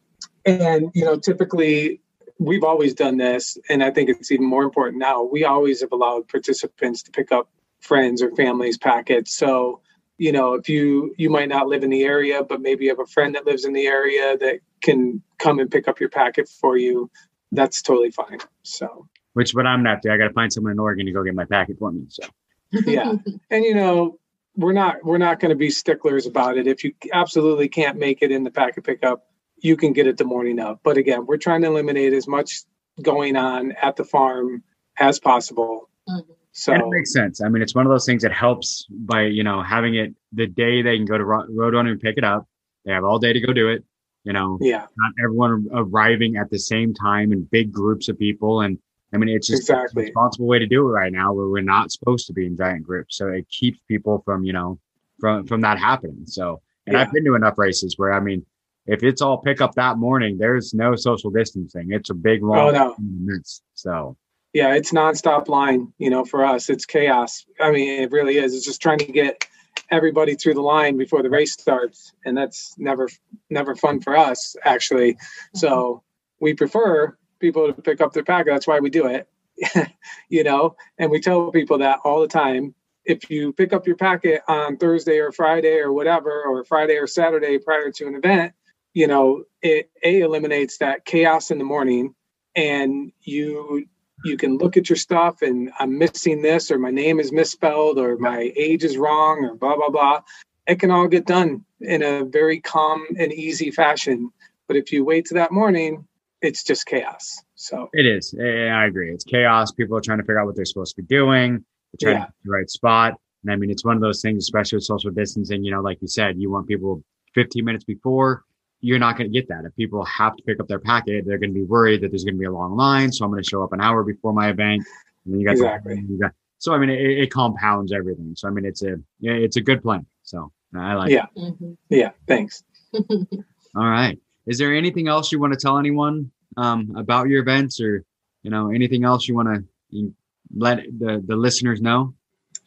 And 0.45 0.91
you 0.93 1.05
know, 1.05 1.17
typically 1.17 2.01
we've 2.39 2.63
always 2.63 2.93
done 2.93 3.17
this, 3.17 3.57
and 3.69 3.83
I 3.83 3.91
think 3.91 4.09
it's 4.09 4.31
even 4.31 4.45
more 4.45 4.63
important 4.63 4.97
now. 4.97 5.23
We 5.23 5.45
always 5.45 5.81
have 5.81 5.91
allowed 5.91 6.27
participants 6.27 7.03
to 7.03 7.11
pick 7.11 7.31
up 7.31 7.49
friends 7.79 8.21
or 8.21 8.31
families' 8.35 8.77
packets. 8.77 9.35
So 9.35 9.81
you 10.17 10.31
know 10.31 10.53
if 10.53 10.69
you 10.69 11.13
you 11.17 11.29
might 11.29 11.49
not 11.49 11.67
live 11.67 11.83
in 11.83 11.89
the 11.89 12.03
area 12.03 12.43
but 12.43 12.61
maybe 12.61 12.85
you 12.85 12.89
have 12.89 12.99
a 12.99 13.05
friend 13.05 13.35
that 13.35 13.45
lives 13.45 13.65
in 13.65 13.73
the 13.73 13.85
area 13.85 14.37
that 14.37 14.59
can 14.81 15.21
come 15.39 15.59
and 15.59 15.71
pick 15.71 15.87
up 15.87 15.99
your 15.99 16.09
packet 16.09 16.47
for 16.47 16.77
you 16.77 17.09
that's 17.51 17.81
totally 17.81 18.11
fine 18.11 18.39
so. 18.63 19.07
Which 19.33 19.53
but 19.53 19.65
i'm 19.65 19.83
not 19.83 20.01
there. 20.01 20.13
I 20.13 20.17
gotta 20.17 20.33
find 20.33 20.51
someone 20.51 20.71
in 20.71 20.79
oregon 20.79 21.05
to 21.05 21.11
go 21.11 21.23
get 21.23 21.35
my 21.35 21.45
packet 21.45 21.77
for 21.79 21.91
me 21.91 22.05
so. 22.09 22.23
Yeah. 22.71 23.13
And 23.49 23.63
you 23.63 23.75
know 23.75 24.19
we're 24.55 24.73
not 24.73 25.03
we're 25.03 25.17
not 25.17 25.39
going 25.39 25.49
to 25.49 25.55
be 25.55 25.69
sticklers 25.69 26.25
about 26.25 26.57
it. 26.57 26.65
If 26.65 26.85
you 26.85 26.93
absolutely 27.11 27.67
can't 27.67 27.97
make 27.97 28.21
it 28.21 28.31
in 28.31 28.43
the 28.43 28.51
packet 28.51 28.83
pickup 28.83 29.27
you 29.59 29.77
can 29.77 29.93
get 29.93 30.05
it 30.05 30.17
the 30.17 30.25
morning 30.25 30.59
of. 30.59 30.79
But 30.83 30.97
again 30.97 31.25
we're 31.25 31.37
trying 31.37 31.61
to 31.61 31.67
eliminate 31.67 32.13
as 32.13 32.27
much 32.27 32.61
going 33.01 33.35
on 33.35 33.73
at 33.73 33.95
the 33.95 34.05
farm 34.05 34.63
as 34.97 35.19
possible. 35.19 35.89
Mm-hmm. 36.07 36.31
So 36.57 36.71
and 36.71 36.81
it 36.81 36.87
makes 36.87 37.11
sense. 37.11 37.41
I 37.41 37.49
mean, 37.49 37.61
it's 37.61 37.75
one 37.75 37.85
of 37.85 37.91
those 37.91 38.05
things 38.05 38.23
that 38.23 38.31
helps 38.31 38.87
by 38.89 39.23
you 39.23 39.43
know 39.43 39.61
having 39.61 39.95
it 39.95 40.15
the 40.31 40.47
day 40.47 40.81
they 40.81 40.95
can 40.95 41.05
go 41.05 41.17
to 41.17 41.23
Roadrunner 41.25 41.91
and 41.91 41.99
pick 41.99 42.17
it 42.17 42.23
up. 42.23 42.47
They 42.85 42.93
have 42.93 43.03
all 43.03 43.19
day 43.19 43.33
to 43.33 43.41
go 43.41 43.51
do 43.51 43.67
it. 43.67 43.83
You 44.23 44.31
know, 44.31 44.57
yeah. 44.61 44.85
Not 44.97 45.11
everyone 45.21 45.67
arriving 45.73 46.37
at 46.37 46.49
the 46.49 46.57
same 46.57 46.93
time 46.93 47.33
in 47.33 47.43
big 47.43 47.73
groups 47.73 48.07
of 48.07 48.17
people, 48.17 48.61
and 48.61 48.79
I 49.13 49.17
mean, 49.17 49.35
it's 49.35 49.47
just 49.47 49.63
exactly. 49.63 50.03
a 50.03 50.05
responsible 50.05 50.47
way 50.47 50.59
to 50.59 50.65
do 50.65 50.87
it 50.87 50.91
right 50.91 51.11
now, 51.11 51.33
where 51.33 51.49
we're 51.49 51.61
not 51.61 51.91
supposed 51.91 52.25
to 52.27 52.33
be 52.33 52.45
in 52.45 52.55
giant 52.55 52.83
groups. 52.83 53.17
So 53.17 53.27
it 53.27 53.49
keeps 53.49 53.77
people 53.89 54.21
from 54.23 54.45
you 54.45 54.53
know 54.53 54.79
from 55.19 55.45
from 55.47 55.59
that 55.61 55.77
happening. 55.77 56.25
So, 56.25 56.61
and 56.87 56.93
yeah. 56.93 57.01
I've 57.01 57.11
been 57.11 57.25
to 57.25 57.35
enough 57.35 57.57
races 57.57 57.95
where 57.97 58.13
I 58.13 58.21
mean, 58.21 58.45
if 58.87 59.03
it's 59.03 59.21
all 59.21 59.39
pick 59.39 59.59
up 59.59 59.75
that 59.75 59.97
morning, 59.97 60.37
there's 60.37 60.73
no 60.73 60.95
social 60.95 61.31
distancing. 61.31 61.91
It's 61.91 62.11
a 62.11 62.13
big 62.13 62.41
oh, 62.43 62.47
long 62.47 62.75
oh, 62.77 62.95
no. 62.97 63.39
So 63.73 64.15
yeah, 64.55 64.73
it's 64.73 64.93
nonstop 64.93 65.49
line. 65.49 65.91
You 65.97 66.09
know, 66.09 66.23
for 66.23 66.45
us, 66.45 66.69
it's 66.69 66.85
chaos. 66.85 67.45
I 67.59 67.71
mean, 67.71 68.01
it 68.01 68.11
really 68.13 68.37
is. 68.37 68.55
It's 68.55 68.65
just 68.65 68.81
trying 68.81 68.99
to 68.99 69.11
get 69.11 69.45
everybody 69.91 70.35
through 70.35 70.53
the 70.53 70.61
line 70.61 70.97
before 70.97 71.21
the 71.21 71.29
race 71.29 71.51
starts, 71.51 72.13
and 72.23 72.37
that's 72.37 72.73
never 72.77 73.09
never 73.49 73.75
fun 73.75 73.99
for 73.99 74.15
us 74.15 74.55
actually. 74.63 75.17
So 75.55 76.03
we 76.39 76.53
prefer 76.53 77.17
people 77.39 77.67
to 77.67 77.81
pick 77.81 77.99
up 77.99 78.13
their 78.13 78.23
packet. 78.23 78.51
That's 78.51 78.65
why 78.65 78.79
we 78.79 78.89
do 78.89 79.07
it. 79.07 79.27
you 80.29 80.45
know, 80.45 80.77
and 80.97 81.11
we 81.11 81.19
tell 81.19 81.51
people 81.51 81.77
that 81.79 81.99
all 82.05 82.21
the 82.21 82.27
time. 82.27 82.73
If 83.03 83.29
you 83.29 83.51
pick 83.51 83.73
up 83.73 83.85
your 83.85 83.97
packet 83.97 84.41
on 84.47 84.77
Thursday 84.77 85.19
or 85.19 85.33
Friday 85.33 85.79
or 85.79 85.91
whatever, 85.91 86.43
or 86.43 86.63
Friday 86.63 86.95
or 86.95 87.07
Saturday 87.07 87.59
prior 87.59 87.91
to 87.91 88.07
an 88.07 88.15
event, 88.15 88.53
you 88.93 89.05
know, 89.05 89.43
it 89.61 89.91
a 90.01 90.21
eliminates 90.21 90.77
that 90.77 91.03
chaos 91.03 91.51
in 91.51 91.57
the 91.57 91.65
morning, 91.65 92.15
and 92.55 93.11
you 93.21 93.85
you 94.25 94.37
can 94.37 94.57
look 94.57 94.75
at 94.75 94.89
your 94.89 94.97
stuff 94.97 95.41
and 95.41 95.71
I'm 95.79 95.97
missing 95.97 96.41
this, 96.41 96.71
or 96.71 96.79
my 96.79 96.91
name 96.91 97.19
is 97.19 97.31
misspelled, 97.31 97.99
or 97.99 98.17
my 98.17 98.51
age 98.55 98.83
is 98.83 98.97
wrong, 98.97 99.45
or 99.45 99.55
blah, 99.55 99.75
blah, 99.75 99.89
blah. 99.89 100.21
It 100.67 100.79
can 100.79 100.91
all 100.91 101.07
get 101.07 101.25
done 101.25 101.63
in 101.81 102.01
a 102.03 102.25
very 102.25 102.59
calm 102.59 103.05
and 103.19 103.31
easy 103.31 103.69
fashion. 103.71 104.31
But 104.67 104.77
if 104.77 104.91
you 104.91 105.05
wait 105.05 105.25
to 105.25 105.35
that 105.35 105.51
morning, 105.51 106.07
it's 106.41 106.63
just 106.63 106.85
chaos. 106.87 107.39
So 107.55 107.89
it 107.93 108.05
is. 108.05 108.33
I 108.39 108.85
agree. 108.85 109.13
It's 109.13 109.23
chaos. 109.23 109.71
People 109.71 109.95
are 109.97 110.01
trying 110.01 110.17
to 110.17 110.23
figure 110.23 110.39
out 110.39 110.47
what 110.47 110.55
they're 110.55 110.65
supposed 110.65 110.95
to 110.95 111.03
be 111.03 111.07
doing. 111.07 111.63
They're 111.93 112.13
trying 112.13 112.21
Yeah. 112.21 112.25
to 112.25 112.31
get 112.31 112.43
the 112.43 112.51
right 112.51 112.69
spot. 112.69 113.13
And 113.43 113.51
I 113.51 113.55
mean, 113.55 113.69
it's 113.69 113.85
one 113.85 113.95
of 113.95 114.01
those 114.01 114.21
things, 114.21 114.39
especially 114.43 114.77
with 114.77 114.85
social 114.85 115.11
distancing. 115.11 115.63
You 115.63 115.71
know, 115.71 115.81
like 115.81 116.01
you 116.01 116.07
said, 116.07 116.37
you 116.37 116.49
want 116.49 116.67
people 116.67 117.03
15 117.35 117.63
minutes 117.63 117.83
before. 117.85 118.43
You're 118.85 118.99
not 118.99 119.17
going 119.17 119.31
to 119.31 119.33
get 119.39 119.47
that. 119.49 119.65
If 119.65 119.75
people 119.75 120.03
have 120.05 120.35
to 120.37 120.43
pick 120.43 120.59
up 120.59 120.67
their 120.67 120.79
packet, 120.79 121.25
they're 121.25 121.39
going 121.39 121.53
to 121.53 121.59
be 121.63 121.63
worried 121.63 122.01
that 122.01 122.09
there's 122.11 122.23
going 122.23 122.35
to 122.35 122.39
be 122.39 122.45
a 122.45 122.51
long 122.51 122.75
line. 122.75 123.11
So 123.11 123.25
I'm 123.25 123.31
going 123.31 123.41
to 123.43 123.49
show 123.49 123.63
up 123.63 123.73
an 123.73 123.81
hour 123.81 124.03
before 124.03 124.33
my 124.33 124.49
event. 124.49 124.83
And 125.25 125.33
then 125.33 125.39
you 125.39 125.45
got 125.47 125.53
Exactly. 125.53 126.03
you 126.07 126.19
got, 126.19 126.31
so 126.59 126.73
I 126.73 126.77
mean, 126.77 126.89
it, 126.91 126.99
it 127.23 127.31
compounds 127.31 127.91
everything. 127.91 128.33
So 128.35 128.47
I 128.47 128.51
mean, 128.51 128.65
it's 128.65 128.83
a 128.83 128.95
yeah, 129.19 129.33
it's 129.33 129.57
a 129.57 129.61
good 129.61 129.81
plan. 129.81 130.05
So 130.23 130.51
I 130.75 130.93
like. 130.93 131.09
Yeah. 131.09 131.25
it. 131.35 131.59
Mhm. 131.59 131.77
yeah, 131.89 132.11
thanks. 132.27 132.63
All 132.93 133.89
right. 133.99 134.19
Is 134.45 134.57
there 134.59 134.73
anything 134.75 135.07
else 135.07 135.31
you 135.31 135.39
want 135.39 135.53
to 135.53 135.59
tell 135.59 135.77
anyone 135.79 136.31
um, 136.57 136.93
about 136.95 137.27
your 137.27 137.41
events, 137.41 137.81
or 137.81 138.03
you 138.43 138.51
know 138.51 138.69
anything 138.71 139.03
else 139.03 139.27
you 139.27 139.35
want 139.35 139.49
to 139.91 140.13
let 140.55 140.77
the 140.99 141.23
the 141.25 141.35
listeners 141.35 141.81
know? 141.81 142.13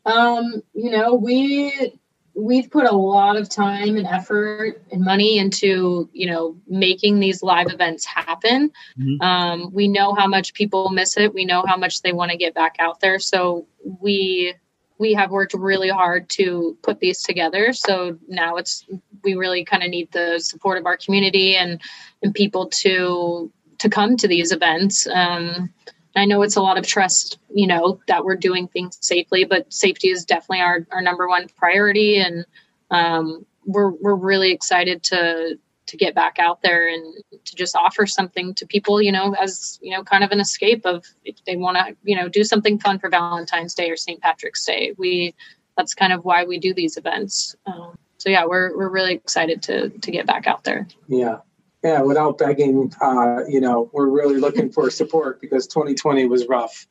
Um, 0.04 0.62
you 0.74 0.90
know, 0.90 1.14
we 1.14 1.97
we've 2.38 2.70
put 2.70 2.86
a 2.86 2.94
lot 2.94 3.36
of 3.36 3.48
time 3.48 3.96
and 3.96 4.06
effort 4.06 4.80
and 4.92 5.02
money 5.02 5.38
into 5.38 6.08
you 6.12 6.26
know 6.26 6.56
making 6.68 7.18
these 7.18 7.42
live 7.42 7.66
events 7.70 8.04
happen. 8.04 8.70
Mhm. 8.98 9.20
um, 9.22 9.72
we 9.72 9.88
know 9.88 10.14
how 10.14 10.28
much 10.28 10.54
people 10.54 10.90
miss 10.90 11.16
it. 11.16 11.34
We 11.34 11.44
know 11.44 11.64
how 11.66 11.76
much 11.76 12.02
they 12.02 12.12
want 12.12 12.30
to 12.30 12.36
get 12.36 12.54
back 12.54 12.76
out 12.78 13.00
there. 13.00 13.18
So 13.18 13.66
we 14.00 14.54
we 14.98 15.14
have 15.14 15.30
worked 15.30 15.54
really 15.54 15.88
hard 15.88 16.28
to 16.30 16.76
put 16.82 17.00
these 17.00 17.22
together. 17.22 17.72
So 17.72 18.18
now 18.28 18.56
it's 18.56 18.86
we 19.24 19.34
really 19.34 19.64
kind 19.64 19.82
of 19.82 19.90
need 19.90 20.10
the 20.12 20.38
support 20.38 20.78
of 20.78 20.86
our 20.86 20.96
community 20.96 21.56
and 21.56 21.80
and 22.22 22.32
people 22.32 22.66
to 22.82 23.50
to 23.78 23.88
come 23.88 24.16
to 24.16 24.28
these 24.28 24.52
events. 24.52 25.06
Um, 25.08 25.72
I 26.16 26.24
know 26.24 26.42
it's 26.42 26.56
a 26.56 26.62
lot 26.62 26.78
of 26.78 26.86
trust, 26.86 27.38
you 27.54 27.66
know, 27.66 28.00
that 28.08 28.24
we're 28.24 28.36
doing 28.36 28.68
things 28.68 28.98
safely, 29.00 29.44
but 29.44 29.72
safety 29.72 30.08
is 30.08 30.24
definitely 30.24 30.60
our, 30.60 30.86
our 30.90 31.02
number 31.02 31.28
one 31.28 31.48
priority. 31.56 32.18
And 32.18 32.44
um, 32.90 33.46
we're, 33.66 33.90
we're 33.90 34.14
really 34.14 34.50
excited 34.52 35.02
to, 35.04 35.58
to 35.86 35.96
get 35.96 36.14
back 36.14 36.38
out 36.38 36.62
there 36.62 36.88
and 36.88 37.14
to 37.44 37.54
just 37.54 37.76
offer 37.76 38.06
something 38.06 38.54
to 38.54 38.66
people, 38.66 39.00
you 39.00 39.12
know, 39.12 39.34
as, 39.34 39.78
you 39.82 39.90
know, 39.90 40.02
kind 40.02 40.24
of 40.24 40.30
an 40.32 40.40
escape 40.40 40.84
of 40.84 41.04
if 41.24 41.36
they 41.46 41.56
want 41.56 41.76
to, 41.76 41.96
you 42.02 42.16
know, 42.16 42.28
do 42.28 42.44
something 42.44 42.78
fun 42.78 42.98
for 42.98 43.08
Valentine's 43.08 43.74
Day 43.74 43.90
or 43.90 43.96
St. 43.96 44.20
Patrick's 44.20 44.64
Day. 44.64 44.94
We, 44.98 45.34
that's 45.76 45.94
kind 45.94 46.12
of 46.12 46.24
why 46.24 46.44
we 46.44 46.58
do 46.58 46.74
these 46.74 46.96
events. 46.96 47.54
Um, 47.66 47.96
so 48.18 48.28
yeah, 48.28 48.44
we're, 48.44 48.76
we're 48.76 48.90
really 48.90 49.14
excited 49.14 49.62
to, 49.64 49.90
to 49.90 50.10
get 50.10 50.26
back 50.26 50.46
out 50.46 50.64
there. 50.64 50.88
Yeah. 51.06 51.38
Yeah. 51.82 52.02
Without 52.02 52.38
begging, 52.38 52.92
uh, 53.00 53.44
you 53.48 53.60
know, 53.60 53.90
we're 53.92 54.08
really 54.08 54.38
looking 54.38 54.70
for 54.70 54.90
support 54.90 55.40
because 55.40 55.66
2020 55.66 56.26
was 56.26 56.46
rough. 56.48 56.86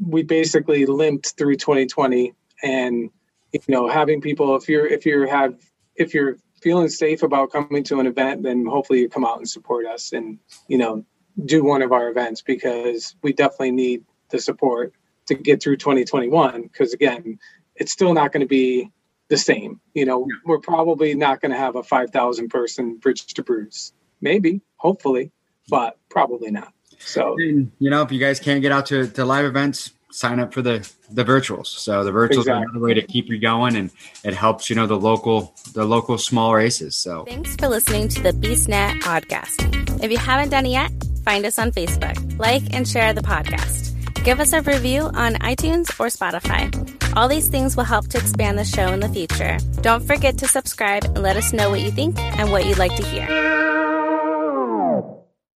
We- 0.00 0.22
basically 0.22 0.86
limped 0.86 1.34
through 1.36 1.56
2020 1.56 2.34
and, 2.62 3.10
you 3.52 3.60
know, 3.68 3.88
having 3.88 4.20
people, 4.20 4.56
if 4.56 4.68
you're, 4.68 4.86
if 4.86 5.04
you 5.06 5.26
have, 5.26 5.54
if 5.94 6.14
you're 6.14 6.36
feeling 6.62 6.88
safe 6.88 7.22
about 7.22 7.52
coming 7.52 7.84
to 7.84 8.00
an 8.00 8.06
event, 8.06 8.42
then 8.42 8.64
hopefully 8.66 9.00
you 9.00 9.08
come 9.08 9.24
out 9.24 9.38
and 9.38 9.48
support 9.48 9.86
us 9.86 10.12
and, 10.12 10.38
you 10.68 10.78
know, 10.78 11.04
do 11.44 11.62
one 11.62 11.82
of 11.82 11.92
our 11.92 12.08
events 12.08 12.42
because 12.42 13.14
we 13.22 13.32
definitely 13.32 13.70
need 13.70 14.04
the 14.30 14.38
support 14.38 14.94
to 15.26 15.34
get 15.34 15.62
through 15.62 15.76
2021. 15.76 16.62
Because 16.62 16.94
again, 16.94 17.38
it's 17.76 17.92
still 17.92 18.14
not 18.14 18.32
going 18.32 18.40
to 18.40 18.48
be 18.48 18.90
the 19.28 19.36
same. 19.36 19.80
You 19.94 20.06
know, 20.06 20.26
we're 20.44 20.60
probably 20.60 21.14
not 21.14 21.40
going 21.40 21.52
to 21.52 21.58
have 21.58 21.76
a 21.76 21.82
5,000 21.82 22.48
person 22.48 22.96
bridge 22.96 23.26
to 23.34 23.42
brews. 23.42 23.92
Maybe, 24.20 24.60
hopefully, 24.76 25.30
but 25.68 25.98
probably 26.08 26.50
not. 26.50 26.72
So, 26.98 27.36
And, 27.38 27.70
you 27.78 27.90
know, 27.90 28.02
if 28.02 28.10
you 28.10 28.18
guys 28.18 28.40
can't 28.40 28.62
get 28.62 28.72
out 28.72 28.86
to, 28.86 29.06
to 29.06 29.24
live 29.24 29.44
events, 29.44 29.92
sign 30.10 30.40
up 30.40 30.52
for 30.52 30.62
the 30.62 30.90
the 31.10 31.24
virtuals. 31.24 31.66
So 31.66 32.02
the 32.04 32.10
virtuals 32.10 32.46
are 32.48 32.62
another 32.62 32.80
way 32.80 32.94
to 32.94 33.02
keep 33.02 33.28
you 33.28 33.38
going, 33.38 33.76
and 33.76 33.90
it 34.24 34.34
helps 34.34 34.70
you 34.70 34.76
know 34.76 34.86
the 34.86 34.98
local 34.98 35.54
the 35.74 35.84
local 35.84 36.18
small 36.18 36.54
races. 36.54 36.96
So 36.96 37.24
Thanks 37.24 37.54
for 37.56 37.68
listening 37.68 38.08
to 38.08 38.22
the 38.22 38.32
BeastNet 38.32 39.00
podcast. 39.00 40.02
If 40.02 40.10
you 40.10 40.18
haven't 40.18 40.50
done 40.50 40.66
it 40.66 40.70
yet, 40.70 40.90
find 41.24 41.44
us 41.44 41.58
on 41.58 41.70
Facebook, 41.70 42.38
like 42.38 42.62
and 42.74 42.88
share 42.88 43.12
the 43.12 43.22
podcast. 43.22 43.92
Give 44.24 44.40
us 44.40 44.52
a 44.52 44.62
review 44.62 45.02
on 45.02 45.34
iTunes 45.34 45.88
or 46.00 46.06
Spotify. 46.06 46.72
All 47.16 47.28
these 47.28 47.48
things 47.48 47.76
will 47.76 47.84
help 47.84 48.08
to 48.08 48.18
expand 48.18 48.58
the 48.58 48.64
show 48.64 48.88
in 48.92 49.00
the 49.00 49.08
future. 49.08 49.58
Don't 49.82 50.02
forget 50.02 50.38
to 50.38 50.48
subscribe 50.48 51.04
and 51.04 51.22
let 51.22 51.36
us 51.36 51.52
know 51.52 51.70
what 51.70 51.80
you 51.80 51.90
think 51.90 52.18
and 52.18 52.50
what 52.50 52.66
you'd 52.66 52.78
like 52.78 52.96
to 52.96 53.04
hear. 53.04 53.75